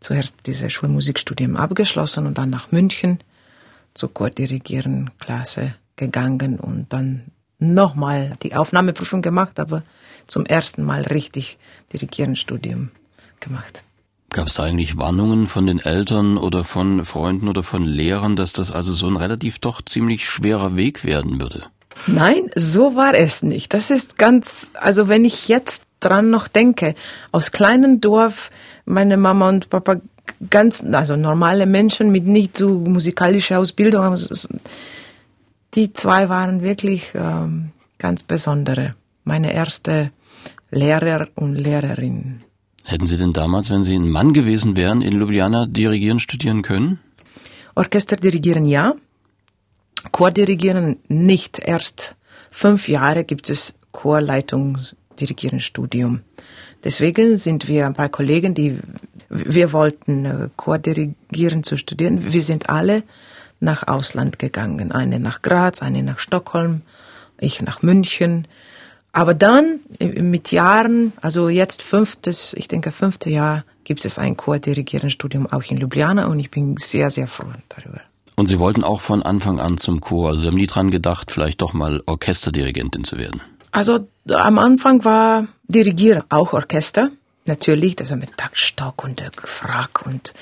zuerst 0.00 0.34
dieses 0.46 0.72
Schulmusikstudium 0.72 1.56
abgeschlossen 1.56 2.26
und 2.26 2.38
dann 2.38 2.50
nach 2.50 2.72
München 2.72 3.18
zur 3.94 4.12
Chordirigieren 4.12 5.10
Klasse 5.18 5.74
gegangen 5.96 6.58
und 6.58 6.92
dann 6.92 7.24
nochmal 7.58 8.32
die 8.42 8.54
Aufnahmeprüfung 8.56 9.22
gemacht, 9.22 9.60
aber 9.60 9.82
zum 10.26 10.46
ersten 10.46 10.82
Mal 10.82 11.02
richtig 11.02 11.58
Dirigierenstudium 11.92 12.90
gemacht. 13.38 13.84
Gab 14.32 14.46
es 14.46 14.54
da 14.54 14.62
eigentlich 14.62 14.96
Warnungen 14.96 15.46
von 15.46 15.66
den 15.66 15.78
Eltern 15.78 16.38
oder 16.38 16.64
von 16.64 17.04
Freunden 17.04 17.48
oder 17.48 17.62
von 17.62 17.84
Lehrern, 17.84 18.34
dass 18.34 18.54
das 18.54 18.72
also 18.72 18.94
so 18.94 19.06
ein 19.06 19.16
relativ 19.16 19.58
doch 19.58 19.82
ziemlich 19.82 20.26
schwerer 20.26 20.74
Weg 20.74 21.04
werden 21.04 21.38
würde? 21.40 21.64
Nein, 22.06 22.50
so 22.54 22.96
war 22.96 23.14
es 23.14 23.42
nicht. 23.42 23.74
Das 23.74 23.90
ist 23.90 24.16
ganz, 24.16 24.68
also 24.72 25.08
wenn 25.08 25.26
ich 25.26 25.48
jetzt 25.48 25.82
dran 26.00 26.30
noch 26.30 26.48
denke, 26.48 26.94
aus 27.30 27.52
kleinem 27.52 28.00
Dorf, 28.00 28.50
meine 28.86 29.18
Mama 29.18 29.50
und 29.50 29.68
Papa 29.68 29.96
ganz, 30.48 30.82
also 30.82 31.16
normale 31.16 31.66
Menschen 31.66 32.10
mit 32.10 32.26
nicht 32.26 32.56
so 32.56 32.70
musikalischer 32.78 33.58
Ausbildung, 33.58 34.16
die 35.74 35.92
zwei 35.92 36.30
waren 36.30 36.62
wirklich 36.62 37.12
ähm, 37.14 37.72
ganz 37.98 38.22
besondere. 38.22 38.94
Meine 39.24 39.52
erste 39.52 40.10
Lehrer 40.70 41.28
und 41.34 41.54
Lehrerin. 41.54 42.42
Hätten 42.84 43.06
Sie 43.06 43.16
denn 43.16 43.32
damals, 43.32 43.70
wenn 43.70 43.84
Sie 43.84 43.94
ein 43.94 44.08
Mann 44.08 44.32
gewesen 44.32 44.76
wären, 44.76 45.02
in 45.02 45.14
Ljubljana 45.14 45.66
dirigieren 45.66 46.20
studieren 46.20 46.62
können? 46.62 46.98
Orchester 47.74 48.16
dirigieren 48.16 48.66
ja, 48.66 48.94
Chordirigieren 50.10 50.98
nicht. 51.08 51.60
Erst 51.60 52.16
fünf 52.50 52.88
Jahre 52.88 53.24
gibt 53.24 53.48
es 53.50 53.74
Chorleitung 53.92 54.78
dirigieren 55.20 55.60
Studium. 55.60 56.22
Deswegen 56.82 57.38
sind 57.38 57.68
wir 57.68 57.86
ein 57.86 57.94
paar 57.94 58.08
Kollegen, 58.08 58.54
die 58.54 58.78
wir 59.28 59.72
wollten 59.72 60.24
äh, 60.24 60.48
Chordirigieren 60.56 61.62
zu 61.62 61.76
studieren. 61.76 62.32
Wir 62.32 62.42
sind 62.42 62.68
alle 62.68 63.04
nach 63.60 63.86
Ausland 63.86 64.38
gegangen. 64.40 64.90
Eine 64.90 65.20
nach 65.20 65.42
Graz, 65.42 65.80
eine 65.80 66.02
nach 66.02 66.18
Stockholm, 66.18 66.82
ich 67.38 67.62
nach 67.62 67.82
München. 67.82 68.48
Aber 69.12 69.34
dann 69.34 69.80
mit 70.00 70.52
Jahren, 70.52 71.12
also 71.20 71.50
jetzt 71.50 71.82
fünftes, 71.82 72.54
ich 72.54 72.66
denke 72.66 72.90
fünfte 72.92 73.28
Jahr, 73.28 73.64
gibt 73.84 74.04
es 74.04 74.18
ein 74.18 74.36
Chordirigieren-Studium 74.36 75.46
auch 75.46 75.62
in 75.64 75.76
Ljubljana 75.76 76.26
und 76.26 76.40
ich 76.40 76.50
bin 76.50 76.76
sehr, 76.78 77.10
sehr 77.10 77.28
froh 77.28 77.46
darüber. 77.68 78.00
Und 78.36 78.46
Sie 78.46 78.58
wollten 78.58 78.82
auch 78.82 79.02
von 79.02 79.22
Anfang 79.22 79.60
an 79.60 79.76
zum 79.76 80.00
Chor, 80.00 80.30
also 80.30 80.40
Sie 80.40 80.46
haben 80.46 80.56
nie 80.56 80.66
dran 80.66 80.90
gedacht, 80.90 81.30
vielleicht 81.30 81.60
doch 81.60 81.74
mal 81.74 82.02
Orchesterdirigentin 82.06 83.04
zu 83.04 83.18
werden? 83.18 83.42
Also 83.70 84.06
am 84.28 84.58
Anfang 84.58 85.04
war 85.04 85.46
Dirigieren 85.68 86.22
auch 86.30 86.54
Orchester, 86.54 87.10
natürlich, 87.44 87.98
also 88.00 88.16
mit 88.16 88.36
Taktstock 88.36 89.04
und 89.04 89.22
Frack 89.44 90.06
und 90.06 90.32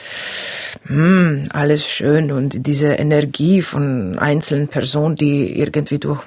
hm, 0.86 1.48
alles 1.52 1.86
schön 1.86 2.30
und 2.30 2.66
diese 2.66 2.94
Energie 2.94 3.62
von 3.62 4.18
einzelnen 4.18 4.68
Personen, 4.68 5.16
die 5.16 5.58
irgendwie 5.58 5.98
durch 5.98 6.22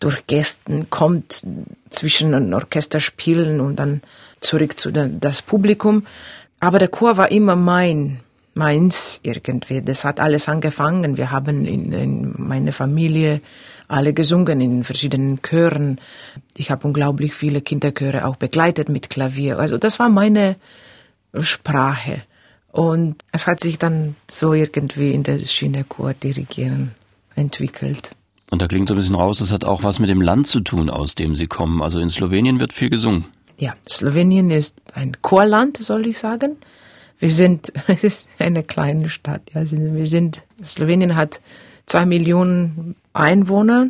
durch 0.00 0.26
Gästen 0.26 0.90
kommt 0.90 1.46
zwischen 1.90 2.34
ein 2.34 2.52
Orchesterspielen 2.52 3.60
und 3.60 3.76
dann 3.76 4.02
zurück 4.40 4.78
zu 4.78 4.90
den, 4.90 5.20
das 5.20 5.42
Publikum. 5.42 6.06
Aber 6.60 6.78
der 6.78 6.88
Chor 6.88 7.16
war 7.16 7.30
immer 7.30 7.56
mein, 7.56 8.20
meins 8.54 9.20
irgendwie. 9.22 9.82
Das 9.82 10.04
hat 10.04 10.20
alles 10.20 10.48
angefangen. 10.48 11.16
Wir 11.16 11.30
haben 11.30 11.64
in, 11.66 11.92
in 11.92 12.34
meiner 12.36 12.72
Familie 12.72 13.40
alle 13.88 14.12
gesungen 14.12 14.60
in 14.60 14.84
verschiedenen 14.84 15.40
Chören. 15.42 16.00
Ich 16.56 16.70
habe 16.70 16.86
unglaublich 16.86 17.34
viele 17.34 17.60
Kinderchöre 17.60 18.24
auch 18.24 18.36
begleitet 18.36 18.88
mit 18.88 19.10
Klavier. 19.10 19.58
Also 19.58 19.78
das 19.78 19.98
war 19.98 20.08
meine 20.08 20.56
Sprache. 21.40 22.22
Und 22.72 23.16
es 23.32 23.46
hat 23.46 23.60
sich 23.60 23.78
dann 23.78 24.16
so 24.30 24.52
irgendwie 24.52 25.12
in 25.12 25.22
der 25.22 25.38
Schiene 25.38 25.84
Chor 25.84 26.12
dirigieren 26.14 26.94
entwickelt. 27.34 28.10
Und 28.50 28.62
da 28.62 28.68
klingt 28.68 28.88
so 28.88 28.94
ein 28.94 28.98
bisschen 28.98 29.16
raus, 29.16 29.38
das 29.38 29.52
hat 29.52 29.64
auch 29.64 29.82
was 29.82 29.98
mit 29.98 30.08
dem 30.08 30.22
Land 30.22 30.46
zu 30.46 30.60
tun, 30.60 30.88
aus 30.88 31.14
dem 31.14 31.34
Sie 31.36 31.46
kommen. 31.46 31.82
Also 31.82 31.98
in 31.98 32.10
Slowenien 32.10 32.60
wird 32.60 32.72
viel 32.72 32.90
gesungen. 32.90 33.26
Ja, 33.58 33.74
Slowenien 33.88 34.50
ist 34.50 34.76
ein 34.94 35.16
Chorland, 35.22 35.78
soll 35.78 36.06
ich 36.06 36.18
sagen. 36.18 36.56
Wir 37.18 37.30
sind, 37.30 37.72
es 37.88 38.04
ist 38.04 38.28
eine 38.38 38.62
kleine 38.62 39.10
Stadt. 39.10 39.42
Ja, 39.54 39.64
wir 39.70 40.06
sind, 40.06 40.42
Slowenien 40.62 41.16
hat 41.16 41.40
zwei 41.86 42.06
Millionen 42.06 42.96
Einwohner. 43.12 43.88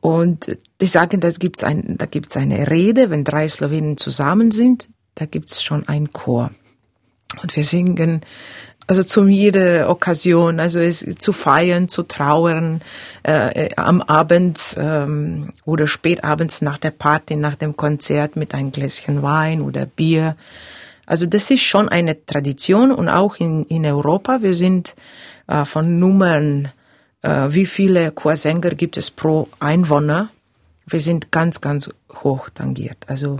Und 0.00 0.56
ich 0.78 0.90
sage, 0.92 1.18
da 1.18 1.30
gibt's 1.30 1.64
ein, 1.64 1.96
da 1.98 2.06
gibt's 2.06 2.36
eine 2.36 2.70
Rede, 2.70 3.10
wenn 3.10 3.24
drei 3.24 3.48
Slowenen 3.48 3.96
zusammen 3.96 4.50
sind, 4.50 4.88
da 5.14 5.26
gibt's 5.26 5.62
schon 5.62 5.86
ein 5.88 6.12
Chor. 6.12 6.50
Und 7.42 7.54
wir 7.54 7.64
singen 7.64 8.22
also 8.90 9.04
zu 9.04 9.28
jeder 9.28 9.88
Occasion, 9.88 10.58
also 10.58 10.80
es, 10.80 11.06
zu 11.16 11.32
feiern, 11.32 11.88
zu 11.88 12.02
trauern, 12.02 12.80
äh, 13.22 13.72
am 13.76 14.02
Abend 14.02 14.76
ähm, 14.76 15.50
oder 15.64 15.86
spätabends 15.86 16.60
nach 16.60 16.76
der 16.76 16.90
Party, 16.90 17.36
nach 17.36 17.54
dem 17.54 17.76
Konzert 17.76 18.34
mit 18.34 18.52
einem 18.52 18.72
Gläschen 18.72 19.22
Wein 19.22 19.62
oder 19.62 19.86
Bier. 19.86 20.36
Also 21.06 21.26
das 21.26 21.52
ist 21.52 21.62
schon 21.62 21.88
eine 21.88 22.26
Tradition 22.26 22.90
und 22.90 23.08
auch 23.08 23.36
in, 23.36 23.64
in 23.66 23.86
Europa. 23.86 24.42
Wir 24.42 24.56
sind 24.56 24.96
äh, 25.46 25.64
von 25.64 26.00
Nummern, 26.00 26.72
äh, 27.22 27.46
wie 27.50 27.66
viele 27.66 28.10
Chorsänger 28.10 28.70
gibt 28.70 28.96
es 28.96 29.12
pro 29.12 29.46
Einwohner. 29.60 30.30
Wir 30.88 30.98
sind 30.98 31.30
ganz, 31.30 31.60
ganz 31.60 31.90
hoch 32.24 32.50
tangiert. 32.52 32.98
Also. 33.06 33.38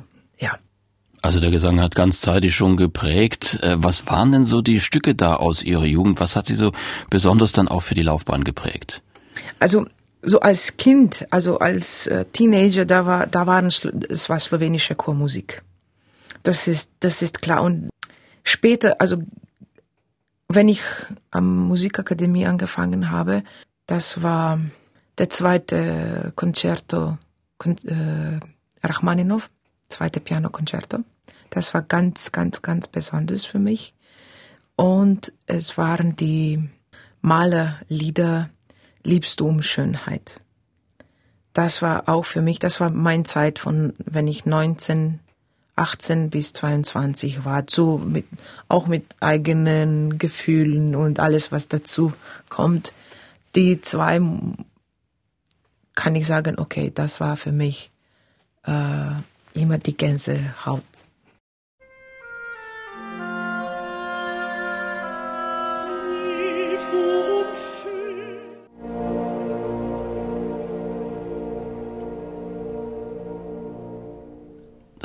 Also 1.23 1.39
der 1.41 1.51
Gesang 1.51 1.81
hat 1.81 1.95
ganzzeitig 1.95 2.55
schon 2.55 2.77
geprägt. 2.77 3.59
Äh, 3.63 3.77
was 3.79 4.07
waren 4.07 4.33
denn 4.33 4.45
so 4.45 4.63
die 4.63 4.81
Stücke 4.81 5.15
da 5.15 5.37
aus 5.37 5.63
Ihrer 5.63 5.85
Jugend? 5.85 6.21
Was 6.21 6.37
hat 6.37 6.47
Sie 6.47 6.57
so 6.57 6.73
besonders 7.11 7.53
dann 7.53 7.69
auch 7.69 7.83
für 7.83 7.95
die 7.95 8.03
Laufbahn 8.03 8.45
geprägt? 8.45 9.03
Also 9.59 9.87
so 10.23 10.41
als 10.41 10.77
Kind, 10.77 11.27
also 11.31 11.59
als 11.59 12.07
äh, 12.07 12.25
Teenager, 12.27 12.85
da 12.85 13.07
war, 13.07 13.27
da 13.27 13.47
waren 13.47 13.67
es 13.67 14.29
war 14.29 14.41
slowenische 14.41 14.95
Chormusik. 14.95 15.63
Das 16.43 16.67
ist, 16.69 16.93
das 17.01 17.21
ist 17.21 17.43
klar. 17.43 17.63
Und 17.63 17.91
später, 18.45 18.97
also 19.01 19.19
wenn 20.49 20.69
ich 20.69 20.83
am 21.31 21.69
Musikakademie 21.69 22.47
angefangen 22.47 23.11
habe, 23.11 23.45
das 23.87 24.23
war 24.23 24.59
der 25.19 25.29
zweite 25.29 26.33
Concerto 26.35 27.19
äh, 27.65 28.41
Rachmaninov 28.83 29.51
zweite 29.91 30.21
Pianokonzerto. 30.21 31.01
Das 31.51 31.75
war 31.75 31.83
ganz, 31.83 32.33
ganz, 32.33 32.63
ganz 32.63 32.89
besonders 32.89 33.45
für 33.45 33.59
mich. 33.59 33.95
Und 34.77 35.33
es 35.47 35.77
waren 35.77 36.17
die 36.17 36.71
Malerlieder 37.21 38.51
Liebst 39.03 39.41
du 39.41 39.47
um 39.47 39.63
Schönheit. 39.63 40.41
Das 41.55 41.81
war 41.81 42.09
auch 42.09 42.27
für 42.27 42.43
mich, 42.43 42.59
das 42.59 42.81
war 42.81 42.91
meine 42.91 43.25
Zeit 43.25 43.59
von, 43.59 43.95
wenn 43.99 44.29
ich 44.29 44.45
19, 44.45 45.21
18 45.75 46.31
bis 46.31 46.53
22 46.53 47.45
war, 47.45 47.65
so 47.69 47.97
mit, 47.99 48.27
auch 48.69 48.87
mit 48.87 49.05
eigenen 49.21 50.19
Gefühlen 50.19 50.95
und 50.95 51.19
alles, 51.19 51.51
was 51.51 51.69
dazu 51.69 52.13
kommt. 52.51 52.93
Die 53.57 53.81
zwei 53.81 54.21
kann 55.95 56.15
ich 56.15 56.27
sagen, 56.27 56.59
okay, 56.59 56.93
das 56.95 57.21
war 57.21 57.37
für 57.37 57.53
mich 57.53 57.91
äh, 58.65 59.11
immer 59.55 59.79
die 59.79 59.97
Gänsehaut. 59.97 60.83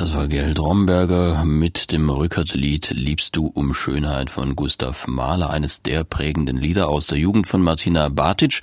Das 0.06 0.14
war 0.14 0.28
Gerd 0.28 0.60
Romberger 0.60 1.44
mit 1.44 1.90
dem 1.90 2.08
Rückert-Lied 2.08 2.90
Liebst 2.90 3.34
du 3.34 3.48
um 3.48 3.74
Schönheit 3.74 4.30
von 4.30 4.54
Gustav 4.54 5.08
Mahler, 5.08 5.50
eines 5.50 5.82
der 5.82 6.04
prägenden 6.04 6.58
Lieder 6.58 6.90
aus 6.90 7.08
der 7.08 7.18
Jugend 7.18 7.48
von 7.48 7.60
Martina 7.60 8.08
Batic. 8.08 8.60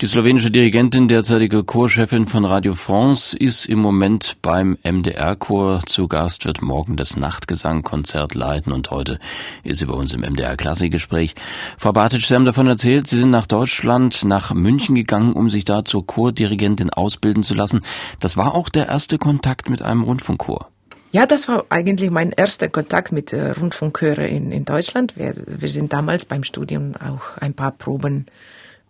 Die 0.00 0.08
slowenische 0.08 0.50
Dirigentin, 0.50 1.06
derzeitige 1.06 1.62
Chorchefin 1.62 2.26
von 2.26 2.44
Radio 2.44 2.74
France, 2.74 3.36
ist 3.36 3.66
im 3.66 3.78
Moment 3.78 4.38
beim 4.42 4.78
MDR-Chor 4.82 5.82
zu 5.86 6.08
Gast, 6.08 6.44
wird 6.44 6.60
morgen 6.60 6.96
das 6.96 7.16
Nachtgesangkonzert 7.16 8.34
leiten 8.34 8.72
und 8.72 8.90
heute 8.90 9.20
ist 9.62 9.78
sie 9.78 9.86
bei 9.86 9.94
uns 9.94 10.12
im 10.12 10.22
MDR-Klassikgespräch. 10.22 11.36
Frau 11.78 11.92
Batic, 11.92 12.22
Sie 12.22 12.34
haben 12.34 12.44
davon 12.44 12.66
erzählt, 12.66 13.06
Sie 13.06 13.18
sind 13.18 13.30
nach 13.30 13.46
Deutschland, 13.46 14.24
nach 14.24 14.52
München 14.54 14.96
gegangen, 14.96 15.34
um 15.34 15.50
sich 15.50 15.64
da 15.64 15.84
zur 15.84 16.04
Chordirigentin 16.04 16.90
ausbilden 16.90 17.44
zu 17.44 17.54
lassen. 17.54 17.78
Das 18.18 18.36
war 18.36 18.56
auch 18.56 18.68
der 18.68 18.88
erste 18.88 19.18
Kontakt 19.18 19.70
mit 19.70 19.82
einem 19.82 20.02
Rundfunkchor. 20.02 20.68
Ja, 21.12 21.26
das 21.26 21.48
war 21.48 21.64
eigentlich 21.70 22.10
mein 22.10 22.30
erster 22.30 22.68
Kontakt 22.68 23.10
mit 23.10 23.32
äh, 23.32 23.50
Rundfunkchöre 23.50 24.26
in, 24.26 24.52
in 24.52 24.64
Deutschland. 24.64 25.16
Wir, 25.16 25.32
wir 25.34 25.68
sind 25.68 25.92
damals 25.92 26.24
beim 26.24 26.44
Studium 26.44 26.94
auch 26.96 27.36
ein 27.36 27.54
paar 27.54 27.72
Proben 27.72 28.26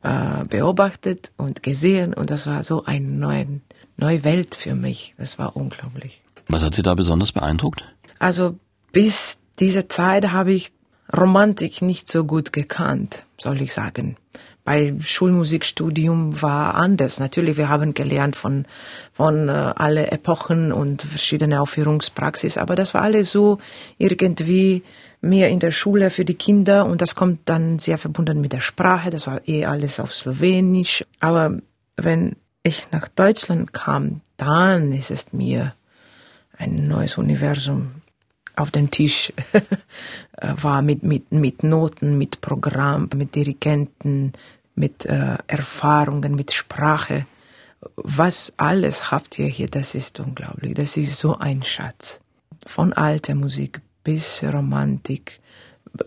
äh, 0.02 0.44
beobachtet 0.44 1.30
und 1.38 1.62
gesehen 1.62 2.12
und 2.12 2.30
das 2.30 2.46
war 2.46 2.62
so 2.62 2.84
eine 2.84 3.06
neue, 3.06 3.60
neue 3.96 4.22
Welt 4.22 4.54
für 4.54 4.74
mich. 4.74 5.14
Das 5.16 5.38
war 5.38 5.56
unglaublich. 5.56 6.20
Was 6.48 6.62
hat 6.62 6.74
Sie 6.74 6.82
da 6.82 6.94
besonders 6.94 7.32
beeindruckt? 7.32 7.84
Also 8.18 8.58
bis 8.92 9.40
diese 9.58 9.88
Zeit 9.88 10.30
habe 10.30 10.52
ich 10.52 10.72
Romantik 11.16 11.80
nicht 11.80 12.10
so 12.10 12.24
gut 12.24 12.52
gekannt, 12.52 13.24
soll 13.38 13.62
ich 13.62 13.72
sagen 13.72 14.16
bei 14.64 14.94
Schulmusikstudium 15.00 16.42
war 16.42 16.74
anders. 16.74 17.18
Natürlich, 17.18 17.56
wir 17.56 17.68
haben 17.68 17.94
gelernt 17.94 18.36
von, 18.36 18.66
von 19.12 19.48
äh, 19.48 19.52
alle 19.52 20.10
Epochen 20.10 20.72
und 20.72 21.02
verschiedene 21.02 21.60
Aufführungspraxis, 21.60 22.58
aber 22.58 22.76
das 22.76 22.94
war 22.94 23.02
alles 23.02 23.30
so 23.30 23.58
irgendwie 23.98 24.82
mehr 25.20 25.48
in 25.50 25.60
der 25.60 25.72
Schule 25.72 26.10
für 26.10 26.24
die 26.24 26.34
Kinder 26.34 26.86
und 26.86 27.00
das 27.02 27.14
kommt 27.14 27.40
dann 27.46 27.78
sehr 27.78 27.98
verbunden 27.98 28.40
mit 28.40 28.52
der 28.52 28.60
Sprache. 28.60 29.10
Das 29.10 29.26
war 29.26 29.46
eh 29.46 29.64
alles 29.64 30.00
auf 30.00 30.14
Slowenisch. 30.14 31.04
Aber 31.20 31.58
wenn 31.96 32.36
ich 32.62 32.88
nach 32.92 33.08
Deutschland 33.08 33.72
kam, 33.72 34.20
dann 34.36 34.92
ist 34.92 35.10
es 35.10 35.32
mir 35.32 35.74
ein 36.56 36.88
neues 36.88 37.18
Universum 37.18 37.99
auf 38.60 38.70
dem 38.70 38.90
Tisch 38.90 39.32
war 40.40 40.82
mit, 40.82 41.02
mit, 41.02 41.32
mit 41.32 41.62
Noten, 41.62 42.18
mit 42.18 42.40
Programm, 42.40 43.08
mit 43.14 43.34
Dirigenten, 43.34 44.32
mit 44.74 45.06
äh, 45.06 45.36
Erfahrungen, 45.46 46.34
mit 46.34 46.52
Sprache. 46.52 47.26
Was 47.96 48.52
alles 48.56 49.10
habt 49.10 49.38
ihr 49.38 49.46
hier, 49.46 49.68
das 49.68 49.94
ist 49.94 50.20
unglaublich. 50.20 50.74
Das 50.74 50.96
ist 50.96 51.16
so 51.16 51.38
ein 51.38 51.62
Schatz. 51.62 52.20
Von 52.66 52.92
alter 52.92 53.34
Musik 53.34 53.80
bis 54.04 54.42
Romantik, 54.42 55.40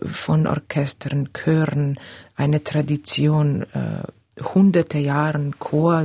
von 0.04 0.46
Orchestern, 0.46 1.30
Chören, 1.32 1.98
eine 2.36 2.62
Tradition, 2.62 3.62
äh, 3.72 4.42
hunderte 4.42 4.98
Jahren 4.98 5.58
Chor 5.58 6.04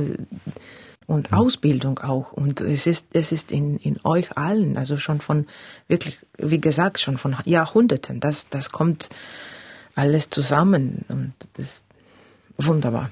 und 1.10 1.32
Ausbildung 1.32 1.98
auch. 1.98 2.32
Und 2.32 2.60
es 2.60 2.86
ist, 2.86 3.08
es 3.14 3.32
ist 3.32 3.50
in, 3.50 3.76
in 3.78 3.98
euch 4.04 4.36
allen, 4.36 4.76
also 4.76 4.96
schon 4.96 5.20
von 5.20 5.46
wirklich, 5.88 6.18
wie 6.38 6.60
gesagt, 6.60 7.00
schon 7.00 7.18
von 7.18 7.36
Jahrhunderten. 7.44 8.20
Das, 8.20 8.48
das 8.48 8.70
kommt 8.70 9.08
alles 9.96 10.30
zusammen 10.30 11.04
und 11.08 11.32
das, 11.54 11.82
Wunderbar. 12.66 13.10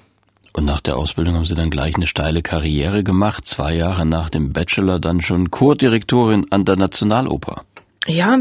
Und 0.52 0.64
nach 0.64 0.80
der 0.80 0.96
Ausbildung 0.96 1.36
haben 1.36 1.44
Sie 1.44 1.54
dann 1.54 1.70
gleich 1.70 1.94
eine 1.94 2.06
steile 2.06 2.42
Karriere 2.42 3.02
gemacht, 3.02 3.46
zwei 3.46 3.74
Jahre 3.74 4.04
nach 4.04 4.28
dem 4.28 4.52
Bachelor 4.52 4.98
dann 4.98 5.22
schon 5.22 5.50
Chordirektorin 5.50 6.46
an 6.50 6.64
der 6.64 6.76
Nationaloper. 6.76 7.62
Ja, 8.06 8.40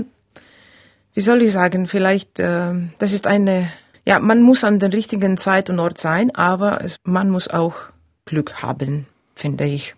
wie 1.13 1.21
soll 1.21 1.41
ich 1.41 1.51
sagen, 1.51 1.87
vielleicht, 1.87 2.39
äh, 2.39 2.73
das 2.99 3.13
ist 3.13 3.25
eine, 3.25 3.71
ja, 4.05 4.19
man 4.19 4.41
muss 4.41 4.63
an 4.63 4.79
der 4.79 4.91
richtigen 4.93 5.37
Zeit 5.37 5.69
und 5.69 5.79
Ort 5.79 5.97
sein, 5.97 6.33
aber 6.35 6.83
es, 6.83 6.99
man 7.03 7.29
muss 7.29 7.47
auch 7.49 7.75
Glück 8.25 8.61
haben, 8.61 9.07
finde 9.39 9.65
ich. 9.65 9.95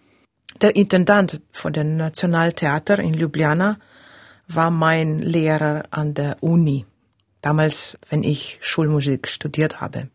Der 0.62 0.75
Intendant 0.75 1.41
von 1.52 1.73
dem 1.73 1.97
Nationaltheater 1.97 2.99
in 2.99 3.13
Ljubljana 3.13 3.78
war 4.47 4.71
mein 4.71 5.19
Lehrer 5.19 5.84
an 5.91 6.13
der 6.13 6.38
Uni, 6.41 6.86
damals, 7.41 7.97
wenn 8.10 8.23
ich 8.23 8.60
Schulmusik 8.62 9.28
studiert 9.28 9.80
habe. 9.80 10.10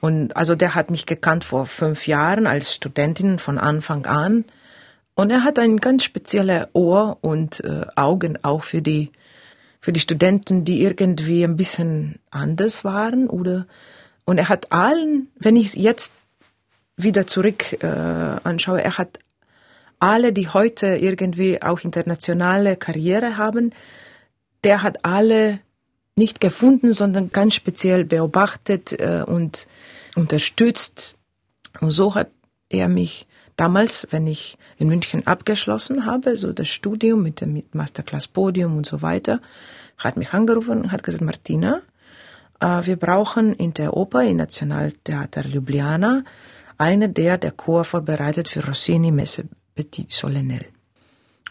Und 0.00 0.36
also 0.36 0.54
der 0.54 0.74
hat 0.74 0.90
mich 0.90 1.06
gekannt 1.06 1.44
vor 1.44 1.66
fünf 1.66 2.06
Jahren 2.06 2.46
als 2.46 2.74
Studentin 2.74 3.38
von 3.38 3.58
Anfang 3.58 4.06
an. 4.06 4.44
Und 5.14 5.30
er 5.30 5.44
hat 5.44 5.58
ein 5.58 5.78
ganz 5.78 6.04
spezielles 6.04 6.66
Ohr 6.72 7.18
und 7.20 7.62
äh, 7.64 7.86
Augen 7.96 8.38
auch 8.42 8.62
für 8.62 8.82
die 8.82 9.12
für 9.78 9.92
die 9.92 10.00
Studenten, 10.00 10.64
die 10.64 10.82
irgendwie 10.82 11.42
ein 11.42 11.56
bisschen 11.56 12.20
anders 12.30 12.84
waren 12.84 13.28
oder 13.28 13.66
und 14.24 14.38
er 14.38 14.48
hat 14.48 14.70
allen, 14.70 15.28
wenn 15.38 15.56
ich 15.56 15.74
jetzt 15.74 16.12
wieder 17.02 17.26
zurück 17.26 17.82
äh, 17.82 17.86
anschaue, 17.86 18.82
er 18.82 18.98
hat 18.98 19.18
alle, 19.98 20.32
die 20.32 20.48
heute 20.48 20.96
irgendwie 20.96 21.62
auch 21.62 21.80
internationale 21.80 22.76
Karriere 22.76 23.36
haben, 23.36 23.72
der 24.64 24.82
hat 24.82 25.04
alle 25.04 25.60
nicht 26.16 26.40
gefunden, 26.40 26.92
sondern 26.92 27.30
ganz 27.30 27.54
speziell 27.54 28.04
beobachtet 28.04 28.92
äh, 28.92 29.24
und 29.26 29.66
unterstützt. 30.14 31.16
Und 31.80 31.92
so 31.92 32.14
hat 32.14 32.30
er 32.68 32.88
mich 32.88 33.26
damals, 33.56 34.06
wenn 34.10 34.26
ich 34.26 34.58
in 34.78 34.88
München 34.88 35.26
abgeschlossen 35.26 36.04
habe, 36.04 36.36
so 36.36 36.52
das 36.52 36.68
Studium 36.68 37.22
mit 37.22 37.40
dem 37.40 37.62
Masterclass 37.72 38.28
Podium 38.28 38.76
und 38.76 38.86
so 38.86 39.02
weiter, 39.02 39.40
hat 39.98 40.16
mich 40.16 40.32
angerufen 40.32 40.82
und 40.82 40.92
hat 40.92 41.02
gesagt, 41.02 41.24
Martina, 41.24 41.80
äh, 42.60 42.84
wir 42.84 42.96
brauchen 42.96 43.52
in 43.54 43.72
der 43.74 43.96
Oper, 43.96 44.24
im 44.24 44.36
Nationaltheater 44.36 45.44
Ljubljana, 45.44 46.24
eine, 46.78 47.08
der 47.08 47.38
der 47.38 47.52
Chor 47.52 47.84
vorbereitet 47.84 48.48
für 48.48 48.66
Rossini 48.66 49.10
Messe 49.10 49.44
Petit 49.74 50.12
Solennel. 50.12 50.64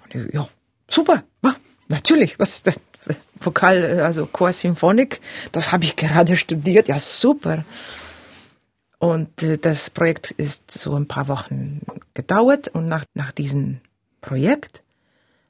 Und 0.04 0.16
ich, 0.16 0.34
ja, 0.34 0.48
super, 0.90 1.24
ja, 1.44 1.56
natürlich, 1.88 2.40
was 2.40 2.58
ist 2.58 2.68
das? 2.68 2.80
Vokal, 3.40 4.00
also 4.02 4.28
Chor 4.28 4.54
Symphonik, 4.54 5.20
das 5.52 5.72
habe 5.72 5.86
ich 5.86 5.96
gerade 5.96 6.36
studiert, 6.46 6.88
ja 6.88 7.00
super. 7.00 7.66
Und 9.00 9.42
äh, 9.42 9.58
das 9.58 9.90
Projekt 9.90 10.30
ist 10.32 10.70
so 10.70 10.96
ein 10.96 11.08
paar 11.08 11.28
Wochen 11.28 11.82
gedauert 12.14 12.68
und 12.68 12.88
nach, 12.88 13.04
nach 13.16 13.32
diesem 13.32 13.82
Projekt 14.22 14.84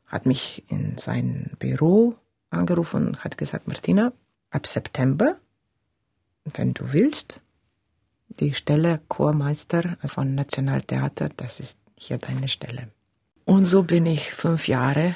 hat 0.08 0.26
mich 0.26 0.64
in 0.70 0.98
sein 0.98 1.52
Büro 1.60 2.16
angerufen 2.50 3.08
und 3.08 3.24
hat 3.24 3.38
gesagt, 3.38 3.68
Martina, 3.68 4.14
ab 4.52 4.68
September, 4.68 5.36
wenn 6.46 6.74
du 6.74 6.94
willst, 6.94 7.42
die 8.42 8.54
Stelle 8.54 9.00
Chormeister 9.08 9.98
von 10.06 10.36
Nationaltheater, 10.36 11.30
das 11.38 11.60
ist 11.60 11.78
hier 11.96 12.18
deine 12.18 12.48
Stelle. 12.48 12.90
Und 13.46 13.66
so 13.66 13.84
bin 13.84 14.06
ich 14.06 14.32
fünf 14.32 14.68
Jahre 14.68 15.16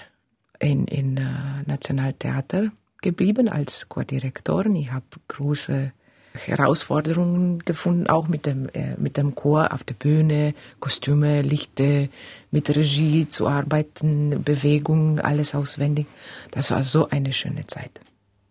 in, 0.60 0.86
in 0.88 1.18
uh, 1.18 1.68
Nationaltheater 1.70 2.70
geblieben 3.02 3.50
als 3.50 3.90
Chordirektorin. 3.90 4.76
Ich 4.76 4.92
habe 4.92 5.06
große 5.28 5.92
Herausforderungen 6.34 7.60
gefunden, 7.60 8.08
auch 8.08 8.28
mit 8.28 8.46
dem, 8.46 8.70
äh, 8.74 8.96
mit 8.98 9.18
dem 9.18 9.36
Chor 9.36 9.74
auf 9.74 9.84
der 9.84 9.94
Bühne, 9.94 10.54
Kostüme, 10.80 11.42
Lichte, 11.42 12.10
mit 12.52 12.76
Regie 12.76 13.30
zu 13.30 13.48
arbeiten, 13.48 14.44
Bewegung, 14.44 15.20
alles 15.20 15.56
auswendig. 15.56 16.08
Das 16.52 16.72
war 16.72 16.84
so 16.84 17.08
eine 17.10 17.32
schöne 17.34 17.66
Zeit 17.68 18.02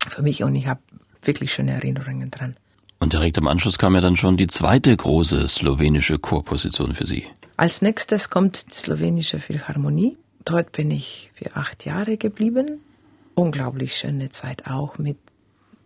für 0.09 0.23
mich 0.23 0.43
und 0.43 0.57
ich 0.57 0.67
habe 0.67 0.81
wirklich 1.23 1.53
schöne 1.53 1.73
Erinnerungen 1.73 2.31
dran. 2.31 2.57
Und 3.01 3.13
direkt 3.13 3.39
am 3.39 3.49
Anschluss 3.49 3.79
kam 3.79 3.95
ja 3.95 4.01
dann 4.01 4.17
schon 4.17 4.37
die 4.37 4.47
zweite 4.47 4.97
große 4.97 5.47
slowenische 5.49 6.19
Chorposition 6.19 6.95
für 6.95 7.07
Sie. 7.07 7.25
Als 7.57 7.83
nächstes 7.83 8.31
kommt 8.31 8.67
die 8.71 8.75
slowenische 8.75 9.41
Philharmonie. 9.41 10.17
Dort 10.45 10.73
bin 10.73 10.91
ich 10.91 11.31
für 11.35 11.57
acht 11.57 11.85
Jahre 11.85 12.17
geblieben. 12.17 12.81
Unglaublich 13.35 13.97
schöne 13.97 14.31
Zeit 14.31 14.67
auch 14.67 14.99
mit 14.99 15.19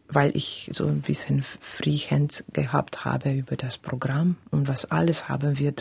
weil 0.09 0.35
ich 0.37 0.69
so 0.73 0.87
ein 0.87 1.03
bisschen 1.03 1.43
Freehand 1.43 2.45
gehabt 2.53 3.05
habe 3.05 3.31
über 3.31 3.57
das 3.57 3.77
Programm 3.77 4.37
und 4.51 4.67
was 4.67 4.87
alles 4.87 5.29
haben 5.29 5.59
wir 5.59 5.75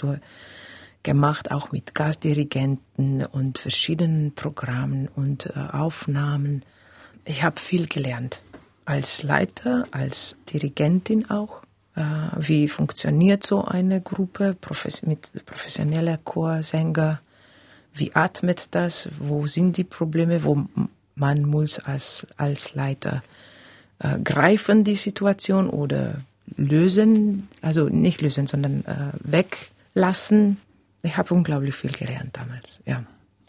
gemacht, 1.04 1.52
auch 1.52 1.72
mit 1.72 1.96
Gastdirigenten 1.96 3.26
und 3.26 3.58
verschiedenen 3.58 4.34
Programmen 4.34 5.08
und 5.08 5.46
äh, 5.46 5.60
Aufnahmen. 5.72 6.64
Ich 7.24 7.44
habe 7.44 7.60
viel 7.60 7.88
gelernt 7.88 8.42
als 8.88 9.24
Leiter, 9.24 9.86
als 9.92 10.38
Dirigentin 10.52 11.30
auch. 11.30 11.62
Äh, 11.96 12.02
wie 12.38 12.68
funktioniert 12.70 13.46
so 13.46 13.66
eine 13.66 14.02
Gruppe 14.02 14.56
mit 15.04 15.46
professioneller 15.46 16.18
Chorsänger? 16.18 17.20
Wie 17.94 18.16
atmet 18.16 18.70
das? 18.72 19.10
Wo 19.20 19.46
sind 19.46 19.78
die 19.78 19.84
Probleme? 19.84 20.44
Wo 20.44 20.66
man 21.16 21.44
muss 21.44 21.80
als, 21.80 22.28
als 22.38 22.76
Leiter 22.76 23.24
äh, 24.00 24.20
greifen 24.20 24.84
die 24.84 24.96
Situation 24.96 25.70
oder 25.70 26.22
lösen, 26.56 27.50
also 27.62 27.90
nicht 27.90 28.22
lösen, 28.22 28.48
sondern 28.48 28.86
äh, 28.86 29.12
weglassen. 29.20 30.58
Ich 31.02 31.18
habe 31.18 31.34
unglaublich 31.34 31.76
viel 31.76 31.92
gelernt 31.92 32.38
damals, 32.38 32.80
ja. 32.86 33.04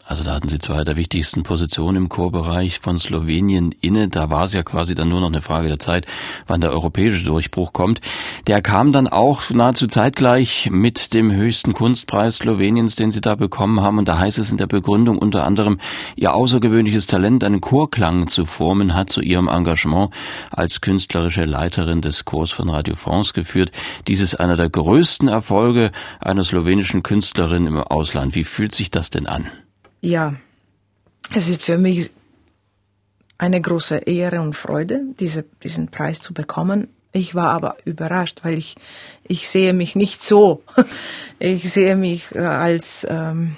Also 0.09 0.23
da 0.23 0.33
hatten 0.33 0.49
Sie 0.49 0.57
zwei 0.57 0.83
der 0.83 0.97
wichtigsten 0.97 1.43
Positionen 1.43 1.95
im 1.97 2.09
Chorbereich 2.09 2.79
von 2.79 2.97
Slowenien 2.97 3.75
inne. 3.79 4.07
Da 4.07 4.31
war 4.31 4.45
es 4.45 4.53
ja 4.53 4.63
quasi 4.63 4.95
dann 4.95 5.09
nur 5.09 5.19
noch 5.19 5.27
eine 5.27 5.43
Frage 5.43 5.67
der 5.67 5.77
Zeit, 5.77 6.07
wann 6.47 6.61
der 6.61 6.71
europäische 6.71 7.23
Durchbruch 7.23 7.73
kommt. 7.73 8.01
Der 8.47 8.63
kam 8.63 8.91
dann 8.91 9.07
auch 9.07 9.51
nahezu 9.51 9.85
zeitgleich 9.85 10.67
mit 10.71 11.13
dem 11.13 11.31
höchsten 11.31 11.75
Kunstpreis 11.75 12.37
Sloweniens, 12.37 12.95
den 12.95 13.11
Sie 13.11 13.21
da 13.21 13.35
bekommen 13.35 13.81
haben. 13.81 13.99
Und 13.99 14.09
da 14.09 14.17
heißt 14.17 14.39
es 14.39 14.49
in 14.49 14.57
der 14.57 14.65
Begründung 14.65 15.19
unter 15.19 15.43
anderem, 15.43 15.77
Ihr 16.15 16.33
außergewöhnliches 16.33 17.05
Talent, 17.05 17.43
einen 17.43 17.61
Chorklang 17.61 18.29
zu 18.29 18.45
formen, 18.45 18.95
hat 18.95 19.11
zu 19.11 19.21
Ihrem 19.21 19.47
Engagement 19.47 20.11
als 20.49 20.81
künstlerische 20.81 21.45
Leiterin 21.45 22.01
des 22.01 22.25
Chors 22.25 22.49
von 22.49 22.71
Radio 22.71 22.95
France 22.95 23.33
geführt. 23.33 23.71
Dies 24.07 24.21
ist 24.21 24.39
einer 24.39 24.57
der 24.57 24.71
größten 24.71 25.27
Erfolge 25.27 25.91
einer 26.19 26.43
slowenischen 26.43 27.03
Künstlerin 27.03 27.67
im 27.67 27.77
Ausland. 27.77 28.33
Wie 28.33 28.43
fühlt 28.43 28.73
sich 28.73 28.89
das 28.89 29.11
denn 29.11 29.27
an? 29.27 29.51
Ja, 30.01 30.35
es 31.35 31.49
ist 31.49 31.63
für 31.63 31.77
mich 31.77 32.11
eine 33.37 33.59
große 33.61 33.97
Ehre 33.97 34.41
und 34.41 34.55
Freude, 34.55 35.01
diese, 35.19 35.43
diesen 35.63 35.89
Preis 35.89 36.21
zu 36.21 36.33
bekommen. 36.33 36.87
Ich 37.11 37.35
war 37.35 37.49
aber 37.51 37.77
überrascht, 37.85 38.39
weil 38.43 38.57
ich, 38.57 38.75
ich 39.23 39.49
sehe 39.49 39.73
mich 39.73 39.95
nicht 39.95 40.21
so. 40.23 40.63
Ich 41.41 41.71
sehe 41.71 41.95
mich 41.95 42.35
äh, 42.35 42.39
als, 42.39 43.07
ähm, 43.09 43.55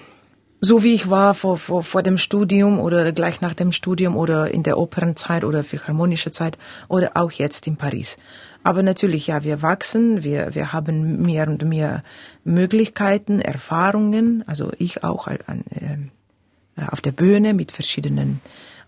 so 0.60 0.84
wie 0.84 0.94
ich 0.94 1.10
war 1.10 1.34
vor, 1.34 1.58
vor, 1.58 1.82
vor 1.82 2.04
dem 2.04 2.20
Studium 2.20 2.80
oder 2.80 3.12
gleich 3.12 3.42
nach 3.42 3.56
dem 3.56 3.72
Studium 3.72 4.16
oder 4.16 4.52
in 4.52 4.62
der 4.62 4.78
Opernzeit 4.78 5.44
oder 5.44 5.64
philharmonische 5.64 6.32
Zeit 6.32 6.60
oder 6.90 7.14
auch 7.16 7.32
jetzt 7.32 7.66
in 7.66 7.78
Paris. 7.78 8.18
Aber 8.62 8.84
natürlich, 8.84 9.26
ja, 9.26 9.44
wir 9.44 9.64
wachsen, 9.64 10.24
wir, 10.24 10.54
wir 10.54 10.74
haben 10.74 11.24
mehr 11.24 11.48
und 11.48 11.64
mehr 11.64 12.04
Möglichkeiten, 12.44 13.42
Erfahrungen, 13.42 14.44
also 14.46 14.72
ich 14.78 15.04
auch 15.04 15.26
an, 15.26 15.64
äh, 15.72 15.98
auf 16.92 17.02
der 17.02 17.12
Bühne 17.12 17.54
mit 17.54 17.72
verschiedenen 17.72 18.42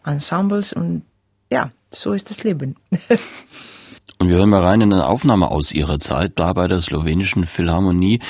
Ensembles 0.06 0.74
und 0.74 1.04
ja, 1.52 1.72
so 1.92 2.14
ist 2.14 2.30
das 2.30 2.44
Leben. 2.44 2.76
Und 4.20 4.30
wir 4.30 4.38
hören 4.38 4.52
mal 4.52 4.62
rein 4.62 4.80
in 4.80 4.94
eine 4.94 5.08
Aufnahme 5.08 5.52
aus 5.52 5.74
Ihrer 5.74 6.00
Zeit 6.00 6.34
da 6.36 6.54
bei 6.54 6.70
der 6.70 6.80
slowenischen 6.80 7.46
Philharmonie. 7.46 8.22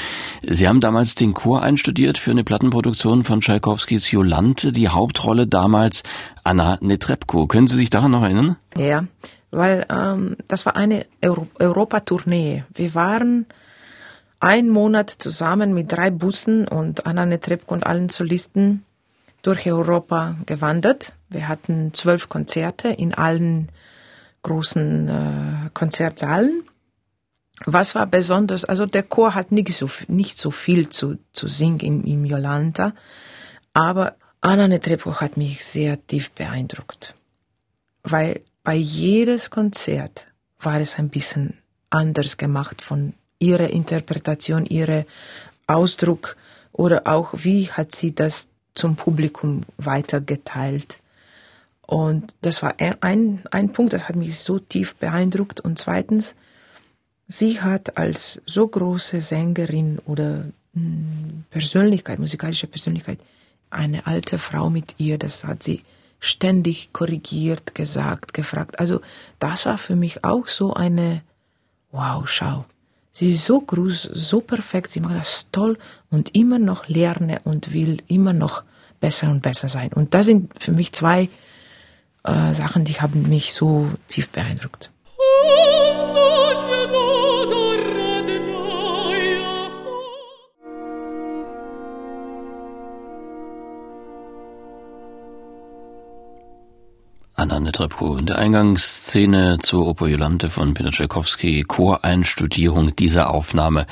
Sie 0.42 0.68
haben 0.68 0.82
damals 0.82 1.14
den 1.14 1.36
Chor 1.36 1.62
einstudiert 1.62 2.18
für 2.18 2.32
eine 2.32 2.44
Plattenproduktion 2.44 3.24
von 3.24 3.42
Tschaikowskis 3.42 4.10
Jolante, 4.10 4.72
die 4.72 4.90
Hauptrolle 4.90 5.46
damals 5.46 6.02
Anna 6.44 6.80
Netrebko. 6.82 7.46
Können 7.46 7.68
Sie 7.68 7.76
sich 7.76 7.92
daran 7.92 8.10
noch 8.10 8.24
erinnern? 8.24 8.56
Ja, 8.76 9.06
weil 9.52 9.86
ähm, 9.88 10.38
das 10.48 10.66
war 10.66 10.76
eine 10.76 11.06
Euro 11.22 11.48
Europatournee. 11.60 12.64
Wir 12.74 12.96
waren 12.96 13.46
einen 14.40 14.70
Monat 14.70 15.12
zusammen 15.12 15.76
mit 15.76 15.92
drei 15.92 16.10
Bussen 16.10 16.68
und 16.68 17.06
Anna 17.06 17.28
Netrebko 17.28 17.72
und 17.72 17.86
allen 17.86 18.10
Solisten 18.10 18.84
durch 19.44 19.68
Europa 19.68 20.36
gewandert. 20.48 21.14
Wir 21.30 21.48
hatten 21.48 21.94
zwölf 21.94 22.30
Konzerte 22.30 22.88
in 22.88 23.14
allen 23.14 23.70
großen 24.42 25.08
äh, 25.08 25.70
Konzertsaalen. 25.74 26.64
Was 27.66 27.94
war 27.94 28.08
besonders? 28.08 28.66
Also 28.66 28.86
der 28.86 29.04
Chor 29.04 29.36
hat 29.36 29.52
nicht 29.52 29.74
so, 29.74 29.90
nicht 30.08 30.40
so 30.40 30.50
viel 30.50 30.90
zu, 30.90 31.18
zu 31.34 31.48
singen 31.48 31.80
im, 31.80 32.04
im 32.04 32.26
Jolanta, 32.26 32.94
aber 33.74 34.16
Anna 34.42 34.68
Netrebko 34.68 35.22
hat 35.22 35.38
mich 35.38 35.64
sehr 35.64 36.06
tief 36.08 36.32
beeindruckt, 36.32 37.16
weil 38.04 38.42
bei 38.64 38.76
jedes 38.76 39.50
Konzert 39.50 40.28
war 40.60 40.80
es 40.82 40.98
ein 40.98 41.10
bisschen 41.10 41.58
anders 41.90 42.38
gemacht 42.38 42.82
von 42.82 43.14
ihrer 43.40 43.70
Interpretation, 43.70 44.66
ihrer 44.66 45.06
Ausdruck 45.68 46.36
oder 46.72 47.08
auch 47.08 47.34
wie 47.36 47.70
hat 47.72 47.96
sie 47.96 48.16
das 48.16 48.50
zum 48.74 48.96
Publikum 48.96 49.64
weitergeteilt. 49.78 51.00
Und 51.82 52.34
das 52.42 52.64
war 52.64 52.76
ein, 52.80 53.44
ein 53.52 53.72
Punkt, 53.72 53.94
das 53.94 54.08
hat 54.08 54.16
mich 54.16 54.40
so 54.40 54.60
tief 54.60 54.96
beeindruckt. 54.96 55.60
Und 55.60 55.78
zweitens, 55.80 56.36
sie 57.28 57.62
hat 57.62 57.98
als 57.98 58.42
so 58.46 58.68
große 58.68 59.22
Sängerin 59.22 60.00
oder 60.06 60.46
hm, 60.74 61.44
Persönlichkeit, 61.50 62.20
musikalische 62.20 62.68
Persönlichkeit, 62.68 63.20
eine 63.70 64.08
alte 64.08 64.40
Frau 64.40 64.70
mit 64.70 64.96
ihr, 65.00 65.18
das 65.18 65.44
hat 65.44 65.64
sie 65.64 65.84
ständig 66.20 66.94
korrigiert, 66.94 67.76
gesagt, 67.76 68.34
gefragt. 68.34 68.80
Also 68.80 69.02
das 69.40 69.66
war 69.66 69.78
für 69.78 69.96
mich 69.96 70.24
auch 70.24 70.48
so 70.48 70.74
eine 70.74 71.22
Wow, 71.92 72.28
schau. 72.28 72.66
Sie 73.16 73.32
ist 73.34 73.46
so 73.46 73.62
groß, 73.62 74.10
so 74.12 74.42
perfekt, 74.42 74.92
sie 74.92 75.00
macht 75.00 75.16
das 75.16 75.50
toll 75.52 75.78
und 76.10 76.36
immer 76.36 76.58
noch 76.58 76.88
lerne 76.88 77.42
und 77.44 77.72
will 77.72 78.02
immer 78.08 78.34
noch 78.34 78.64
besser 79.00 79.30
und 79.30 79.44
besser 79.44 79.70
sein. 79.70 79.94
Und 79.94 80.16
das 80.16 80.26
sind 80.26 80.52
für 80.60 80.72
mich 80.72 80.94
zwei 80.94 81.30
äh, 82.24 82.54
Sachen, 82.56 82.86
die 82.86 83.00
haben 83.00 83.30
mich 83.30 83.54
so 83.54 83.88
tief 84.08 84.30
beeindruckt. 84.30 84.90
Anna 97.44 97.60
Netrebko. 97.60 98.16
In 98.16 98.26
der 98.26 98.38
Eingangsszene 98.38 99.58
zur 99.60 99.86
Oper 99.86 100.08
Jolante 100.08 100.50
von 100.50 100.74
Peter 100.74 100.92
Tchaikovsky, 100.92 101.66
Choreinstudierung 101.68 102.96
dieser 102.96 103.34
Aufnahme, 103.34 103.86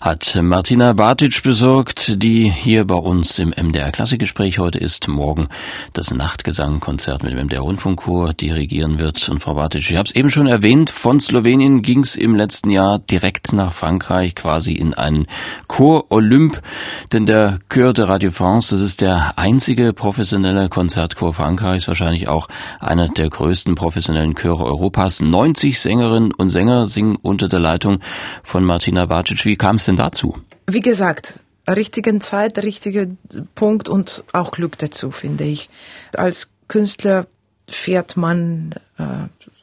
hat 0.00 0.36
Martina 0.42 0.94
Bartic 0.94 1.44
besorgt, 1.44 2.20
die 2.20 2.50
hier 2.50 2.84
bei 2.84 2.96
uns 2.96 3.38
im 3.38 3.50
MDR 3.50 3.92
Klassikgespräch 3.92 4.58
heute 4.58 4.80
ist, 4.80 5.06
morgen 5.06 5.46
das 5.92 6.12
Nachtgesangkonzert 6.12 7.22
mit 7.22 7.30
dem 7.30 7.46
MDR 7.46 7.60
Rundfunkchor 7.60 8.32
dirigieren 8.32 8.98
wird. 8.98 9.28
Und 9.28 9.38
Frau 9.38 9.54
Bartic, 9.54 9.88
ich 9.88 9.96
habe 9.96 10.08
es 10.08 10.16
eben 10.16 10.28
schon 10.28 10.48
erwähnt, 10.48 10.90
von 10.90 11.20
Slowenien 11.20 11.82
ging 11.82 12.00
es 12.00 12.16
im 12.16 12.34
letzten 12.34 12.70
Jahr 12.70 12.98
direkt 12.98 13.52
nach 13.52 13.74
Frankreich, 13.74 14.34
quasi 14.34 14.72
in 14.72 14.94
einen 14.94 15.28
Chor 15.68 16.10
Olymp, 16.10 16.60
denn 17.12 17.26
der 17.26 17.60
Chœur 17.70 17.92
de 17.92 18.06
Radio 18.06 18.32
France, 18.32 18.74
das 18.74 18.82
ist 18.82 19.02
der 19.02 19.38
einzige 19.38 19.92
professionelle 19.92 20.68
Konzertchor 20.68 21.32
Frankreichs, 21.32 21.86
wahrscheinlich 21.86 22.26
auch 22.26 22.48
einer 22.88 23.08
der 23.08 23.28
größten 23.28 23.74
professionellen 23.74 24.34
Chöre 24.34 24.64
Europas. 24.64 25.20
90 25.20 25.78
Sängerinnen 25.78 26.32
und 26.32 26.48
Sänger 26.48 26.86
singen 26.86 27.16
unter 27.16 27.48
der 27.48 27.60
Leitung 27.60 28.00
von 28.42 28.64
Martina 28.64 29.06
Bacic. 29.06 29.44
Wie 29.44 29.56
kam 29.56 29.76
es 29.76 29.84
denn 29.84 29.96
dazu? 29.96 30.36
Wie 30.66 30.80
gesagt, 30.80 31.38
richtigen 31.68 32.20
Zeit, 32.20 32.58
richtiger 32.58 33.06
Punkt 33.54 33.88
und 33.88 34.24
auch 34.32 34.50
Glück 34.50 34.78
dazu, 34.78 35.10
finde 35.10 35.44
ich. 35.44 35.68
Als 36.16 36.50
Künstler 36.66 37.26
fährt 37.68 38.16
man 38.16 38.74
äh, 38.98 39.04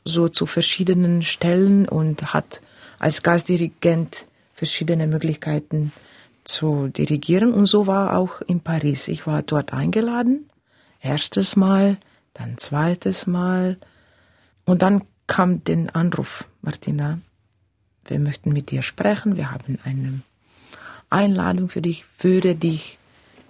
so 0.03 0.29
zu 0.29 0.45
verschiedenen 0.45 1.23
Stellen 1.23 1.87
und 1.87 2.33
hat 2.33 2.61
als 2.99 3.23
Gastdirigent 3.23 4.25
verschiedene 4.53 5.07
Möglichkeiten 5.07 5.91
zu 6.43 6.87
dirigieren. 6.87 7.53
Und 7.53 7.65
so 7.65 7.87
war 7.87 8.17
auch 8.17 8.41
in 8.41 8.61
Paris. 8.61 9.07
Ich 9.07 9.25
war 9.25 9.41
dort 9.41 9.73
eingeladen. 9.73 10.47
Erstes 11.01 11.55
Mal 11.55 11.97
dann 12.35 12.59
zweites 12.59 13.25
Mal. 13.25 13.77
Und 14.65 14.83
dann 14.83 15.03
kam 15.25 15.63
den 15.63 15.89
Anruf, 15.89 16.47
Martina, 16.61 17.19
wir 18.05 18.19
möchten 18.19 18.53
mit 18.53 18.69
dir 18.69 18.83
sprechen, 18.83 19.35
wir 19.35 19.51
haben 19.51 19.79
eine 19.83 20.21
Einladung 21.09 21.69
für 21.69 21.81
dich, 21.81 22.05
würde 22.19 22.53
dich 22.53 22.99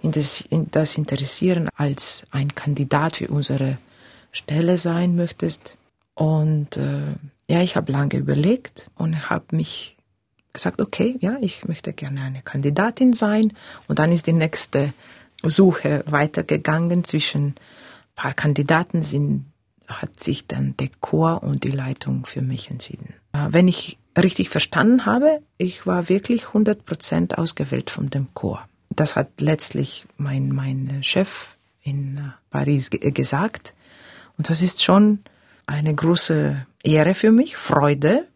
in 0.02 0.70
das 0.70 0.96
interessieren, 0.96 1.68
als 1.74 2.24
ein 2.30 2.54
Kandidat 2.54 3.16
für 3.16 3.28
unsere 3.28 3.76
Stelle 4.32 4.78
sein 4.78 5.16
möchtest. 5.16 5.76
Und 6.14 6.76
äh, 6.76 7.02
ja, 7.50 7.60
ich 7.60 7.76
habe 7.76 7.92
lange 7.92 8.16
überlegt 8.16 8.88
und 8.94 9.28
habe 9.28 9.56
mich 9.56 9.96
gesagt, 10.52 10.80
okay, 10.80 11.16
ja, 11.20 11.36
ich 11.40 11.64
möchte 11.66 11.92
gerne 11.92 12.22
eine 12.22 12.42
Kandidatin 12.42 13.12
sein. 13.12 13.52
Und 13.88 13.98
dann 13.98 14.12
ist 14.12 14.26
die 14.26 14.32
nächste 14.32 14.92
Suche 15.42 16.04
weitergegangen 16.06 17.04
zwischen 17.04 17.56
paar 18.16 18.34
Kandidaten 18.34 19.02
sind, 19.02 19.46
hat 19.86 20.18
sich 20.18 20.46
dann 20.48 20.76
der 20.78 20.88
Chor 21.00 21.44
und 21.44 21.62
die 21.62 21.70
Leitung 21.70 22.26
für 22.26 22.42
mich 22.42 22.70
entschieden. 22.70 23.14
Äh, 23.32 23.48
wenn 23.50 23.68
ich 23.68 23.98
richtig 24.18 24.48
verstanden 24.48 25.06
habe, 25.06 25.42
ich 25.58 25.86
war 25.86 26.08
wirklich 26.08 26.48
100 26.48 26.84
Prozent 26.84 27.38
ausgewählt 27.38 27.90
von 27.90 28.10
dem 28.10 28.34
Chor. 28.34 28.66
Das 28.90 29.14
hat 29.14 29.40
letztlich 29.40 30.06
mein, 30.16 30.48
mein 30.48 31.02
Chef 31.02 31.56
in 31.82 32.16
äh, 32.16 32.20
Paris 32.50 32.90
gesagt. 32.90 33.74
Und 34.38 34.50
das 34.50 34.60
ist 34.60 34.82
schon 34.82 35.20
eine 35.66 35.94
große 35.94 36.66
Ehre 36.82 37.14
für 37.14 37.30
mich, 37.30 37.56
Freude, 37.56 38.26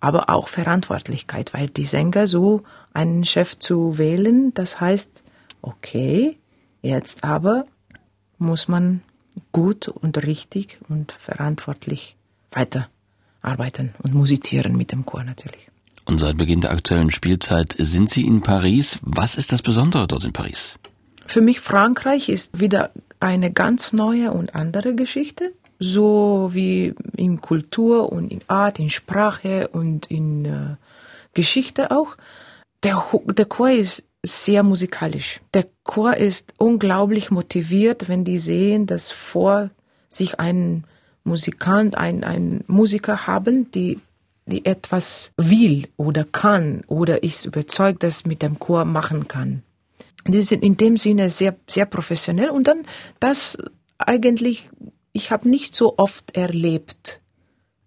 aber 0.00 0.30
auch 0.30 0.48
Verantwortlichkeit, 0.48 1.54
weil 1.54 1.68
die 1.68 1.86
Sänger 1.86 2.28
so 2.28 2.62
einen 2.92 3.24
Chef 3.24 3.58
zu 3.58 3.98
wählen, 3.98 4.54
das 4.54 4.80
heißt, 4.80 5.24
okay, 5.62 6.38
jetzt 6.82 7.24
aber 7.24 7.66
muss 8.38 8.68
man 8.68 9.02
gut 9.52 9.88
und 9.88 10.24
richtig 10.24 10.78
und 10.88 11.12
verantwortlich 11.12 12.16
weiterarbeiten 12.50 13.94
und 14.02 14.14
musizieren 14.14 14.76
mit 14.76 14.92
dem 14.92 15.04
Chor 15.04 15.24
natürlich. 15.24 15.68
Und 16.04 16.18
seit 16.18 16.38
Beginn 16.38 16.62
der 16.62 16.70
aktuellen 16.70 17.10
Spielzeit 17.10 17.76
sind 17.78 18.08
Sie 18.08 18.24
in 18.24 18.40
Paris. 18.40 18.98
Was 19.02 19.34
ist 19.34 19.52
das 19.52 19.60
Besondere 19.60 20.06
dort 20.08 20.24
in 20.24 20.32
Paris? 20.32 20.74
Für 21.26 21.42
mich 21.42 21.60
Frankreich 21.60 22.30
ist 22.30 22.58
wieder 22.58 22.92
eine 23.20 23.52
ganz 23.52 23.92
neue 23.92 24.32
und 24.32 24.54
andere 24.54 24.94
Geschichte, 24.94 25.52
so 25.78 26.48
wie 26.52 26.94
in 27.16 27.42
Kultur 27.42 28.10
und 28.10 28.32
in 28.32 28.40
Art, 28.48 28.78
in 28.78 28.88
Sprache 28.88 29.68
und 29.68 30.10
in 30.10 30.46
äh, 30.46 30.76
Geschichte 31.34 31.90
auch. 31.90 32.16
Der, 32.82 33.04
der 33.26 33.44
Chor 33.44 33.70
ist 33.70 34.04
sehr 34.28 34.62
musikalisch. 34.62 35.40
Der 35.54 35.66
Chor 35.84 36.16
ist 36.16 36.54
unglaublich 36.56 37.30
motiviert, 37.30 38.08
wenn 38.08 38.24
die 38.24 38.38
sehen, 38.38 38.86
dass 38.86 39.10
vor 39.10 39.70
sich 40.08 40.38
ein 40.38 40.84
Musikant, 41.24 41.96
ein, 41.96 42.24
ein 42.24 42.64
Musiker 42.66 43.26
haben, 43.26 43.70
die, 43.72 44.00
die 44.46 44.64
etwas 44.64 45.32
will 45.36 45.88
oder 45.96 46.24
kann 46.24 46.82
oder 46.86 47.22
ist 47.22 47.44
überzeugt, 47.44 48.02
dass 48.02 48.24
mit 48.24 48.42
dem 48.42 48.58
Chor 48.58 48.84
machen 48.84 49.28
kann. 49.28 49.62
Die 50.26 50.42
sind 50.42 50.62
in 50.62 50.76
dem 50.76 50.96
Sinne 50.96 51.30
sehr, 51.30 51.56
sehr 51.66 51.86
professionell 51.86 52.50
und 52.50 52.66
dann 52.66 52.84
das 53.20 53.58
eigentlich, 53.98 54.68
ich 55.12 55.30
habe 55.30 55.48
nicht 55.48 55.76
so 55.76 55.98
oft 55.98 56.36
erlebt 56.36 57.20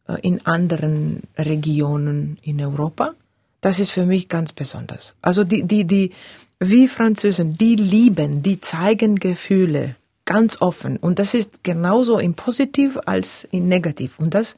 äh, 0.07 0.19
in 0.21 0.45
anderen 0.45 1.23
Regionen 1.37 2.37
in 2.41 2.61
Europa. 2.61 3.13
Das 3.61 3.79
ist 3.79 3.91
für 3.91 4.05
mich 4.05 4.27
ganz 4.27 4.53
besonders. 4.53 5.15
Also 5.21 5.43
die, 5.43 5.63
die, 5.63 5.85
die, 5.85 6.11
wie 6.59 6.87
Französen, 6.87 7.57
die 7.57 7.75
lieben, 7.75 8.43
die 8.43 8.59
zeigen 8.59 9.15
Gefühle 9.15 9.95
ganz 10.25 10.61
offen. 10.61 10.97
Und 10.97 11.19
das 11.19 11.33
ist 11.33 11.63
genauso 11.63 12.17
in 12.17 12.33
positiv 12.33 12.97
als 13.05 13.47
in 13.51 13.67
negativ. 13.67 14.19
Und 14.19 14.33
das 14.33 14.55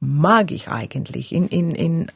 mag 0.00 0.50
ich 0.50 0.68
eigentlich. 0.68 1.32
In, 1.32 1.48
in, 1.48 1.70
in, 1.72 2.12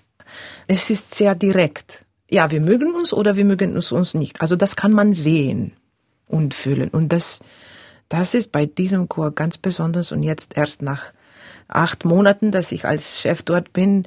es 0.66 0.90
ist 0.90 1.14
sehr 1.14 1.34
direkt. 1.34 2.04
Ja, 2.28 2.50
wir 2.50 2.60
mögen 2.60 2.94
uns 2.94 3.12
oder 3.12 3.36
wir 3.36 3.44
mögen 3.44 3.74
uns, 3.74 3.92
uns 3.92 4.14
nicht. 4.14 4.40
Also 4.40 4.56
das 4.56 4.76
kann 4.76 4.92
man 4.92 5.14
sehen 5.14 5.72
und 6.26 6.54
fühlen. 6.54 6.88
Und 6.88 7.12
das, 7.12 7.40
das 8.08 8.34
ist 8.34 8.52
bei 8.52 8.66
diesem 8.66 9.08
Chor 9.08 9.30
ganz 9.30 9.56
besonders. 9.56 10.12
Und 10.12 10.22
jetzt 10.22 10.56
erst 10.56 10.82
nach 10.82 11.12
acht 11.68 12.04
Monaten, 12.04 12.50
dass 12.50 12.72
ich 12.72 12.84
als 12.84 13.20
Chef 13.20 13.42
dort 13.42 13.72
bin, 13.72 14.06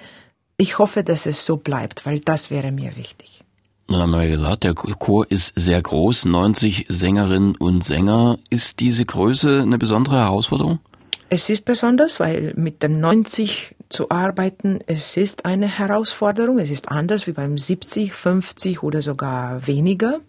ich 0.60 0.78
hoffe, 0.78 1.04
dass 1.04 1.26
es 1.26 1.46
so 1.46 1.58
bleibt, 1.58 2.06
weil 2.06 2.20
das 2.20 2.52
wäre 2.52 2.72
mir 2.72 2.96
wichtig. 2.98 3.44
Dann 3.88 4.02
haben 4.02 4.12
wir 4.12 4.24
ja 4.24 4.30
gesagt, 4.30 4.66
der 4.66 4.76
Chor 4.76 5.26
ist 5.32 5.54
sehr 5.56 5.82
groß, 5.82 6.26
90 6.26 6.86
Sängerinnen 6.90 7.56
und 7.56 7.84
Sänger. 7.84 8.38
Ist 8.50 8.82
diese 8.82 9.06
Größe 9.06 9.62
eine 9.62 9.80
besondere 9.80 10.18
Herausforderung? 10.18 10.80
Es 11.30 11.50
ist 11.50 11.66
besonders, 11.66 12.20
weil 12.20 12.54
mit 12.56 12.84
dem 12.84 13.00
90 13.00 13.76
zu 13.88 14.12
arbeiten, 14.12 14.80
es 14.86 15.16
ist 15.18 15.46
eine 15.46 15.68
Herausforderung. 15.68 16.60
Es 16.60 16.70
ist 16.70 16.90
anders 16.90 17.26
wie 17.26 17.32
beim 17.32 17.58
70, 17.58 18.14
50 18.14 18.84
oder 18.84 19.02
sogar 19.02 19.66
weniger. 19.66 20.20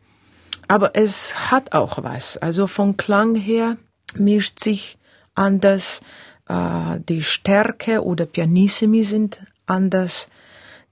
Aber 0.68 0.94
es 0.94 1.50
hat 1.50 1.72
auch 1.72 2.02
was. 2.02 2.36
Also 2.36 2.66
vom 2.68 2.96
Klang 2.96 3.34
her 3.34 3.76
mischt 4.14 4.60
sich 4.60 4.96
anders. 5.34 6.00
Äh, 6.48 7.00
die 7.08 7.22
Stärke 7.22 8.04
oder 8.04 8.26
Pianissimi 8.26 9.02
sind 9.04 9.40
anders. 9.70 10.28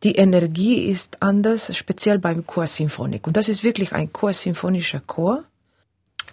Die 0.05 0.15
Energie 0.15 0.85
ist 0.85 1.23
anders, 1.23 1.77
speziell 1.77 2.19
beim 2.19 2.47
Chor 2.47 2.67
Symphonik. 2.67 3.27
Und 3.27 3.37
das 3.37 3.49
ist 3.49 3.65
wirklich 3.65 3.93
ein 3.93 4.13
chorsymphonischer 4.13 5.01
Chor. 5.01 5.45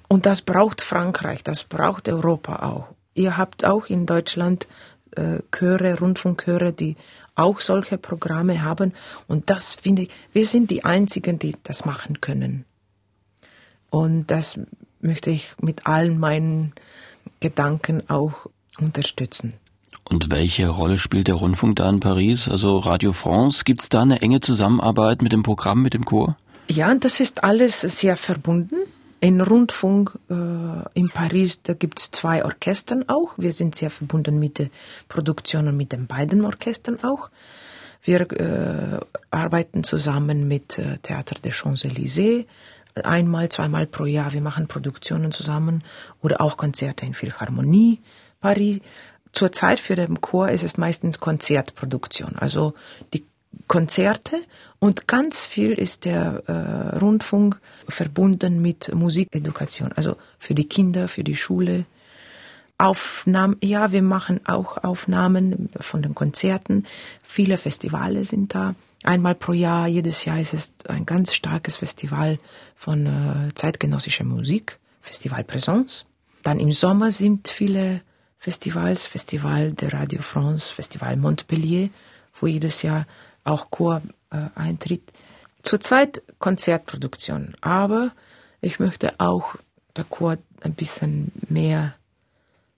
Und 0.08 0.26
das 0.26 0.42
braucht 0.42 0.82
Frankreich, 0.82 1.44
das 1.44 1.64
braucht 1.64 2.08
Europa 2.08 2.58
auch. 2.68 2.88
Ihr 3.16 3.38
habt 3.38 3.66
auch 3.66 3.88
in 3.88 4.06
Deutschland 4.06 4.68
äh, 5.16 5.40
Chöre, 5.52 5.98
Rundfunkchöre, 5.98 6.74
die 6.74 6.96
auch 7.34 7.60
solche 7.60 7.98
Programme 7.98 8.62
haben. 8.62 8.94
Und 9.28 9.50
das 9.50 9.74
finde 9.74 10.04
ich, 10.04 10.10
wir 10.32 10.46
sind 10.46 10.70
die 10.70 10.86
Einzigen, 10.86 11.40
die 11.40 11.56
das 11.64 11.86
machen 11.86 12.22
können. 12.22 12.66
Und 13.90 14.30
das 14.30 14.60
möchte 15.00 15.32
ich 15.32 15.56
mit 15.60 15.88
allen 15.88 16.20
meinen 16.20 16.74
Gedanken 17.40 18.10
auch 18.10 18.48
unterstützen. 18.80 19.54
Und 20.08 20.30
welche 20.30 20.68
Rolle 20.70 20.98
spielt 20.98 21.28
der 21.28 21.36
Rundfunk 21.36 21.78
da 21.78 21.90
in 21.90 22.00
Paris? 22.00 22.48
Also 22.48 22.78
Radio 22.78 23.12
France, 23.12 23.64
gibt 23.64 23.82
es 23.82 23.90
da 23.90 24.04
eine 24.04 24.22
enge 24.22 24.40
Zusammenarbeit 24.40 25.22
mit 25.22 25.32
dem 25.32 25.44
Programm, 25.44 25.82
mit 25.82 25.94
dem 25.94 26.06
Chor? 26.06 26.38
Ja, 26.70 26.94
das 26.96 27.20
ist 27.20 27.44
alles 27.44 27.82
sehr 27.82 28.16
verbunden. 28.16 28.76
In 29.20 29.42
Rundfunk 29.42 30.18
äh, 30.30 30.34
in 30.94 31.10
Paris, 31.10 31.64
da 31.64 31.74
gibt 31.74 32.00
es 32.00 32.12
zwei 32.12 32.46
Orchestern 32.46 33.06
auch. 33.08 33.34
Wir 33.38 33.54
sind 33.54 33.74
sehr 33.76 33.90
verbunden 33.90 34.40
mit 34.40 34.60
der 34.60 34.70
Produktion 35.08 35.68
und 35.68 35.78
mit 35.78 35.92
den 35.92 36.06
beiden 36.06 36.46
Orchestern 36.46 37.04
auch. 37.04 37.30
Wir 38.04 38.22
äh, 38.32 39.00
arbeiten 39.32 39.84
zusammen 39.84 40.48
mit 40.48 40.78
äh, 40.78 40.98
Theater 41.00 41.36
des 41.44 41.56
Champs-Élysées 41.56 42.46
einmal, 43.04 43.50
zweimal 43.50 43.88
pro 43.88 44.06
Jahr. 44.06 44.32
Wir 44.34 44.42
machen 44.42 44.68
Produktionen 44.68 45.32
zusammen 45.32 45.84
oder 46.22 46.42
auch 46.42 46.56
Konzerte 46.56 47.06
in 47.06 47.16
Philharmonie 47.16 48.00
Paris. 48.42 48.80
Zurzeit 49.36 49.80
für 49.80 49.96
den 49.96 50.22
Chor 50.22 50.50
ist 50.50 50.64
es 50.64 50.78
meistens 50.78 51.20
Konzertproduktion, 51.20 52.38
also 52.38 52.74
die 53.14 53.26
Konzerte 53.68 54.42
und 54.80 55.08
ganz 55.08 55.46
viel 55.46 55.74
ist 55.74 56.06
der 56.06 56.44
äh, 56.48 56.98
Rundfunk 56.98 57.60
verbunden 57.88 58.62
mit 58.62 58.94
Musikedukation, 58.94 59.92
also 59.92 60.16
für 60.40 60.56
die 60.56 60.68
Kinder, 60.68 61.08
für 61.08 61.24
die 61.24 61.36
Schule. 61.36 61.86
Aufnahmen, 62.78 63.56
ja, 63.64 63.92
wir 63.94 64.02
machen 64.02 64.42
auch 64.46 64.84
Aufnahmen 64.84 65.70
von 65.80 66.02
den 66.02 66.14
Konzerten. 66.14 66.86
Viele 67.24 67.58
Festivale 67.58 68.26
sind 68.26 68.54
da. 68.54 68.76
Einmal 69.04 69.36
pro 69.36 69.54
Jahr, 69.54 69.88
jedes 69.88 70.26
Jahr 70.26 70.40
ist 70.42 70.54
es 70.54 70.74
ein 70.90 71.06
ganz 71.06 71.34
starkes 71.34 71.78
Festival 71.78 72.38
von 72.76 73.06
äh, 73.06 73.54
zeitgenössischer 73.56 74.26
Musik, 74.26 74.78
Festival 75.02 75.44
Présence. 75.44 76.06
Dann 76.44 76.60
im 76.60 76.74
Sommer 76.74 77.12
sind 77.12 77.48
viele 77.48 78.02
Festivals, 78.46 79.08
Festival 79.08 79.72
de 79.74 79.90
Radio 79.90 80.22
France, 80.22 80.72
Festival 80.72 81.18
Montpellier, 81.18 81.90
wo 82.40 82.46
jedes 82.46 82.84
Jahr 82.84 83.08
auch 83.44 83.72
Chor 83.72 84.04
äh, 84.30 84.38
eintritt. 84.54 85.02
Zurzeit 85.64 86.22
Konzertproduktion, 86.38 87.56
aber 87.62 88.12
ich 88.62 88.80
möchte 88.80 89.20
auch 89.20 89.56
der 89.96 90.04
Chor 90.04 90.38
ein 90.62 90.76
bisschen 90.76 91.32
mehr 91.50 91.96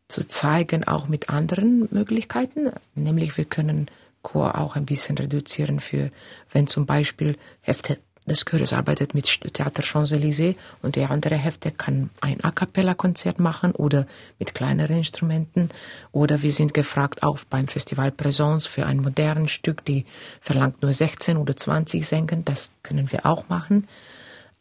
zu 0.07 0.25
zeigen, 0.25 0.85
auch 0.85 1.09
mit 1.09 1.29
anderen 1.29 1.89
Möglichkeiten. 1.91 2.71
Nämlich 2.95 3.37
wir 3.37 3.43
können 3.43 3.91
Chor 4.21 4.57
auch 4.57 4.77
ein 4.77 4.85
bisschen 4.85 5.17
reduzieren 5.17 5.81
für, 5.81 6.11
wenn 6.49 6.67
zum 6.67 6.85
Beispiel 6.85 7.37
Hefte 7.59 7.99
des 8.31 8.45
Chores 8.45 8.73
arbeitet 8.73 9.13
mit 9.13 9.25
Theater 9.53 9.83
Champs-Élysées 9.83 10.55
und 10.81 10.95
der 10.95 11.11
andere 11.11 11.35
Hefte 11.35 11.71
kann 11.71 12.09
ein 12.21 12.43
A 12.43 12.51
Cappella-Konzert 12.51 13.39
machen 13.39 13.73
oder 13.73 14.05
mit 14.39 14.53
kleineren 14.53 14.97
Instrumenten. 14.97 15.69
Oder 16.11 16.41
wir 16.41 16.53
sind 16.53 16.73
gefragt 16.73 17.23
auch 17.23 17.39
beim 17.49 17.67
Festival 17.67 18.09
Présence 18.09 18.67
für 18.67 18.85
ein 18.85 19.01
modernes 19.01 19.51
Stück, 19.51 19.85
die 19.85 20.05
verlangt 20.41 20.81
nur 20.81 20.93
16 20.93 21.37
oder 21.37 21.55
20 21.55 22.05
Sänger. 22.05 22.37
Das 22.43 22.71
können 22.83 23.11
wir 23.11 23.25
auch 23.25 23.49
machen. 23.49 23.87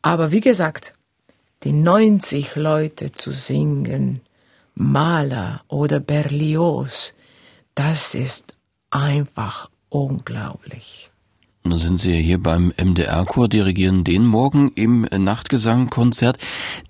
Aber 0.02 0.30
wie 0.30 0.40
gesagt, 0.40 0.94
die 1.64 1.72
90 1.72 2.56
Leute 2.56 3.12
zu 3.12 3.32
singen, 3.32 4.20
Maler 4.74 5.64
oder 5.68 6.00
Berlioz, 6.00 7.14
das 7.74 8.14
ist 8.14 8.54
einfach 8.90 9.70
unglaublich. 9.88 11.05
Nun 11.68 11.78
sind 11.78 11.96
Sie 11.96 12.22
hier 12.22 12.40
beim 12.40 12.72
MDR-Chor, 12.76 13.48
dirigieren 13.48 14.04
den 14.04 14.24
morgen 14.24 14.70
im 14.76 15.00
Nachtgesangkonzert. 15.10 16.38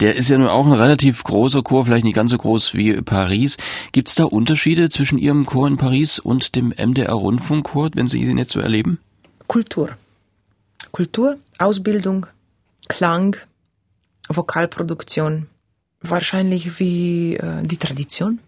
Der 0.00 0.16
ist 0.16 0.28
ja 0.28 0.36
nun 0.36 0.48
auch 0.48 0.66
ein 0.66 0.74
relativ 0.74 1.24
großer 1.24 1.62
Chor, 1.62 1.86
vielleicht 1.86 2.04
nicht 2.04 2.14
ganz 2.14 2.30
so 2.30 2.36
groß 2.36 2.74
wie 2.74 3.00
Paris. 3.00 3.56
Gibt 3.92 4.08
es 4.10 4.16
da 4.16 4.24
Unterschiede 4.24 4.90
zwischen 4.90 5.16
Ihrem 5.18 5.46
Chor 5.46 5.66
in 5.66 5.78
Paris 5.78 6.18
und 6.18 6.56
dem 6.56 6.74
MDR-Rundfunkchor, 6.76 7.90
wenn 7.94 8.06
Sie 8.06 8.20
ihn 8.20 8.36
jetzt 8.36 8.50
so 8.52 8.60
erleben? 8.60 8.98
Kultur. 9.46 9.96
Kultur, 10.92 11.38
Ausbildung, 11.56 12.26
Klang, 12.88 13.36
Vokalproduktion. 14.28 15.46
Wahrscheinlich 16.02 16.78
wie 16.78 17.36
äh, 17.36 17.62
die 17.62 17.78
Tradition. 17.78 18.40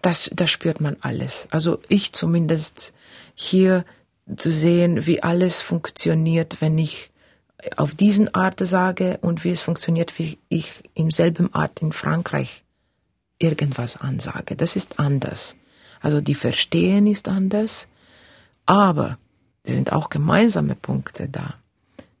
Das, 0.00 0.30
das 0.32 0.48
spürt 0.50 0.80
man 0.80 0.96
alles. 1.00 1.48
Also 1.50 1.80
ich 1.88 2.12
zumindest 2.12 2.92
hier 3.34 3.84
zu 4.36 4.50
sehen, 4.50 5.06
wie 5.06 5.22
alles 5.22 5.60
funktioniert, 5.60 6.60
wenn 6.60 6.78
ich 6.78 7.10
auf 7.76 7.94
diesen 7.94 8.34
Art 8.34 8.60
sage 8.60 9.18
und 9.22 9.44
wie 9.44 9.50
es 9.50 9.62
funktioniert, 9.62 10.18
wie 10.18 10.38
ich 10.48 10.82
im 10.94 11.10
selben 11.10 11.54
Art 11.54 11.80
in 11.82 11.92
Frankreich 11.92 12.64
irgendwas 13.38 13.96
ansage. 13.96 14.56
Das 14.56 14.76
ist 14.76 14.98
anders. 14.98 15.56
Also 16.00 16.20
die 16.20 16.34
Verstehen 16.34 17.06
ist 17.06 17.28
anders, 17.28 17.88
aber 18.66 19.18
es 19.62 19.74
sind 19.74 19.92
auch 19.92 20.10
gemeinsame 20.10 20.74
Punkte 20.74 21.28
da. 21.28 21.54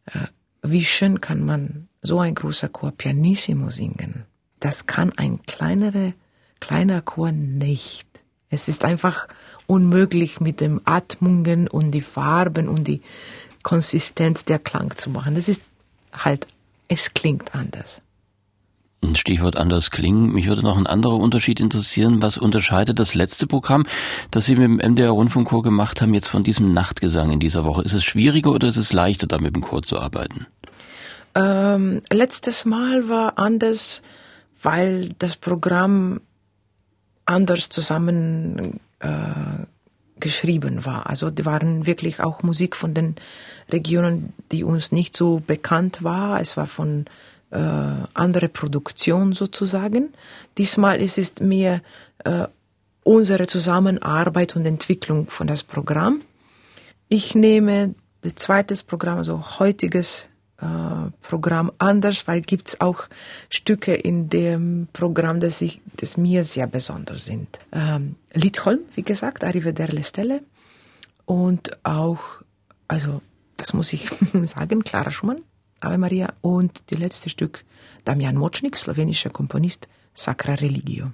Äh, 0.06 0.26
wie 0.62 0.84
schön 0.84 1.20
kann 1.20 1.44
man 1.44 1.88
so 2.00 2.20
ein 2.20 2.34
großer 2.34 2.68
Chor 2.68 2.92
pianissimo 2.92 3.70
singen? 3.70 4.24
Das 4.60 4.86
kann 4.86 5.12
ein 5.16 5.42
kleinerer, 5.42 6.12
kleiner 6.60 7.02
Chor 7.02 7.32
nicht. 7.32 8.06
Es 8.48 8.68
ist 8.68 8.84
einfach 8.84 9.26
unmöglich 9.72 10.38
mit 10.38 10.60
dem 10.60 10.82
Atmungen 10.84 11.66
und 11.66 11.92
die 11.92 12.02
Farben 12.02 12.68
und 12.68 12.86
die 12.86 13.00
Konsistenz 13.62 14.44
der 14.44 14.58
Klang 14.58 14.94
zu 14.98 15.08
machen. 15.08 15.34
Das 15.34 15.48
ist 15.48 15.62
halt, 16.12 16.46
es 16.88 17.14
klingt 17.14 17.54
anders. 17.54 18.02
Ein 19.02 19.14
Stichwort 19.16 19.56
anders 19.56 19.90
klingen. 19.90 20.30
Mich 20.34 20.46
würde 20.46 20.60
noch 20.60 20.76
ein 20.76 20.86
anderer 20.86 21.16
Unterschied 21.16 21.58
interessieren. 21.58 22.20
Was 22.20 22.36
unterscheidet 22.36 22.98
das 22.98 23.14
letzte 23.14 23.46
Programm, 23.46 23.86
das 24.30 24.44
Sie 24.44 24.56
mit 24.56 24.64
dem 24.64 24.76
MDR 24.76 25.10
Rundfunkchor 25.10 25.62
gemacht 25.62 26.02
haben, 26.02 26.12
jetzt 26.12 26.28
von 26.28 26.44
diesem 26.44 26.74
Nachtgesang 26.74 27.30
in 27.30 27.40
dieser 27.40 27.64
Woche? 27.64 27.82
Ist 27.82 27.94
es 27.94 28.04
schwieriger 28.04 28.50
oder 28.50 28.68
ist 28.68 28.76
es 28.76 28.92
leichter, 28.92 29.26
da 29.26 29.38
mit 29.38 29.56
dem 29.56 29.62
Chor 29.62 29.82
zu 29.82 29.98
arbeiten? 29.98 30.46
Ähm, 31.34 32.02
letztes 32.12 32.66
Mal 32.66 33.08
war 33.08 33.38
anders, 33.38 34.02
weil 34.62 35.14
das 35.18 35.36
Programm 35.36 36.20
anders 37.24 37.70
zusammen 37.70 38.78
äh, 39.02 39.66
geschrieben 40.18 40.84
war. 40.84 41.10
Also 41.10 41.30
die 41.30 41.44
waren 41.44 41.84
wirklich 41.86 42.20
auch 42.20 42.42
Musik 42.42 42.76
von 42.76 42.94
den 42.94 43.16
Regionen, 43.70 44.32
die 44.52 44.64
uns 44.64 44.92
nicht 44.92 45.16
so 45.16 45.42
bekannt 45.44 46.02
war. 46.02 46.40
Es 46.40 46.56
war 46.56 46.66
von 46.66 47.06
äh, 47.50 47.58
andere 48.14 48.48
Produktion 48.48 49.32
sozusagen. 49.32 50.12
Diesmal 50.56 51.02
ist 51.02 51.18
es 51.18 51.34
mehr 51.40 51.82
äh, 52.24 52.46
unsere 53.04 53.46
Zusammenarbeit 53.46 54.54
und 54.56 54.64
Entwicklung 54.64 55.28
von 55.28 55.48
das 55.48 55.64
Programm. 55.64 56.22
Ich 57.08 57.34
nehme 57.34 57.94
das 58.22 58.36
zweite 58.36 58.74
Programm, 58.86 59.18
also 59.18 59.58
heutiges 59.58 60.28
Programm 61.22 61.72
anders, 61.78 62.28
weil 62.28 62.40
gibt's 62.40 62.80
auch 62.80 63.04
Stücke 63.50 63.94
in 63.94 64.28
dem 64.28 64.86
Programm, 64.92 65.40
das, 65.40 65.60
ich, 65.60 65.80
das 65.96 66.16
mir 66.16 66.44
sehr 66.44 66.68
besonders 66.68 67.24
sind. 67.24 67.58
Ähm, 67.72 68.16
Lidholm, 68.32 68.80
wie 68.94 69.02
gesagt, 69.02 69.42
Arrivederle 69.42 70.04
Stelle 70.04 70.40
und 71.24 71.84
auch, 71.84 72.42
also 72.86 73.22
das 73.56 73.74
muss 73.74 73.92
ich 73.92 74.08
sagen, 74.46 74.84
Clara 74.84 75.10
Schumann, 75.10 75.42
Ave 75.80 75.98
Maria 75.98 76.32
und 76.42 76.90
die 76.90 76.96
letzte 76.96 77.28
Stück 77.28 77.64
Damian 78.04 78.36
Mocznik, 78.36 78.76
slowenischer 78.76 79.30
Komponist, 79.30 79.88
Sacra 80.14 80.54
Religio. 80.54 81.12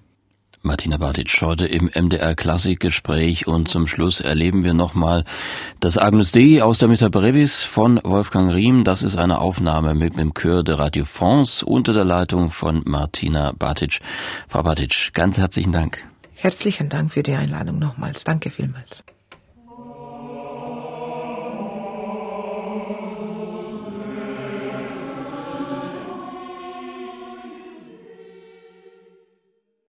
Martina 0.69 0.99
Bartic 0.99 1.41
heute 1.41 1.67
im 1.67 1.87
MDR 1.95 2.35
Klassikgespräch 2.35 3.47
und 3.47 3.69
zum 3.69 3.87
Schluss 3.87 4.21
erleben 4.21 4.65
wir 4.65 4.75
nochmal 4.75 5.25
das 5.81 5.97
Agnus 5.97 6.31
Dei 6.31 6.63
aus 6.63 6.77
der 6.77 6.89
Missa 6.89 7.09
Brevis 7.09 7.65
von 7.65 7.99
Wolfgang 8.05 8.53
Riem. 8.53 8.85
Das 8.85 9.03
ist 9.03 9.17
eine 9.17 9.41
Aufnahme 9.41 9.95
mit 9.95 10.19
dem 10.19 10.35
Chör 10.35 10.63
de 10.63 10.75
Radio 10.75 11.07
France 11.07 11.65
unter 11.65 11.95
der 11.95 12.05
Leitung 12.05 12.51
von 12.51 12.83
Martina 12.85 13.55
Bartic. 13.59 14.01
Frau 14.47 14.63
Bartic, 14.63 15.15
ganz 15.15 15.39
herzlichen 15.39 15.73
Dank. 15.73 16.07
Herzlichen 16.35 16.91
Dank 16.91 17.13
für 17.13 17.23
die 17.23 17.35
Einladung 17.35 17.79
nochmals. 17.79 18.25
Danke 18.25 18.51
vielmals. 18.51 19.03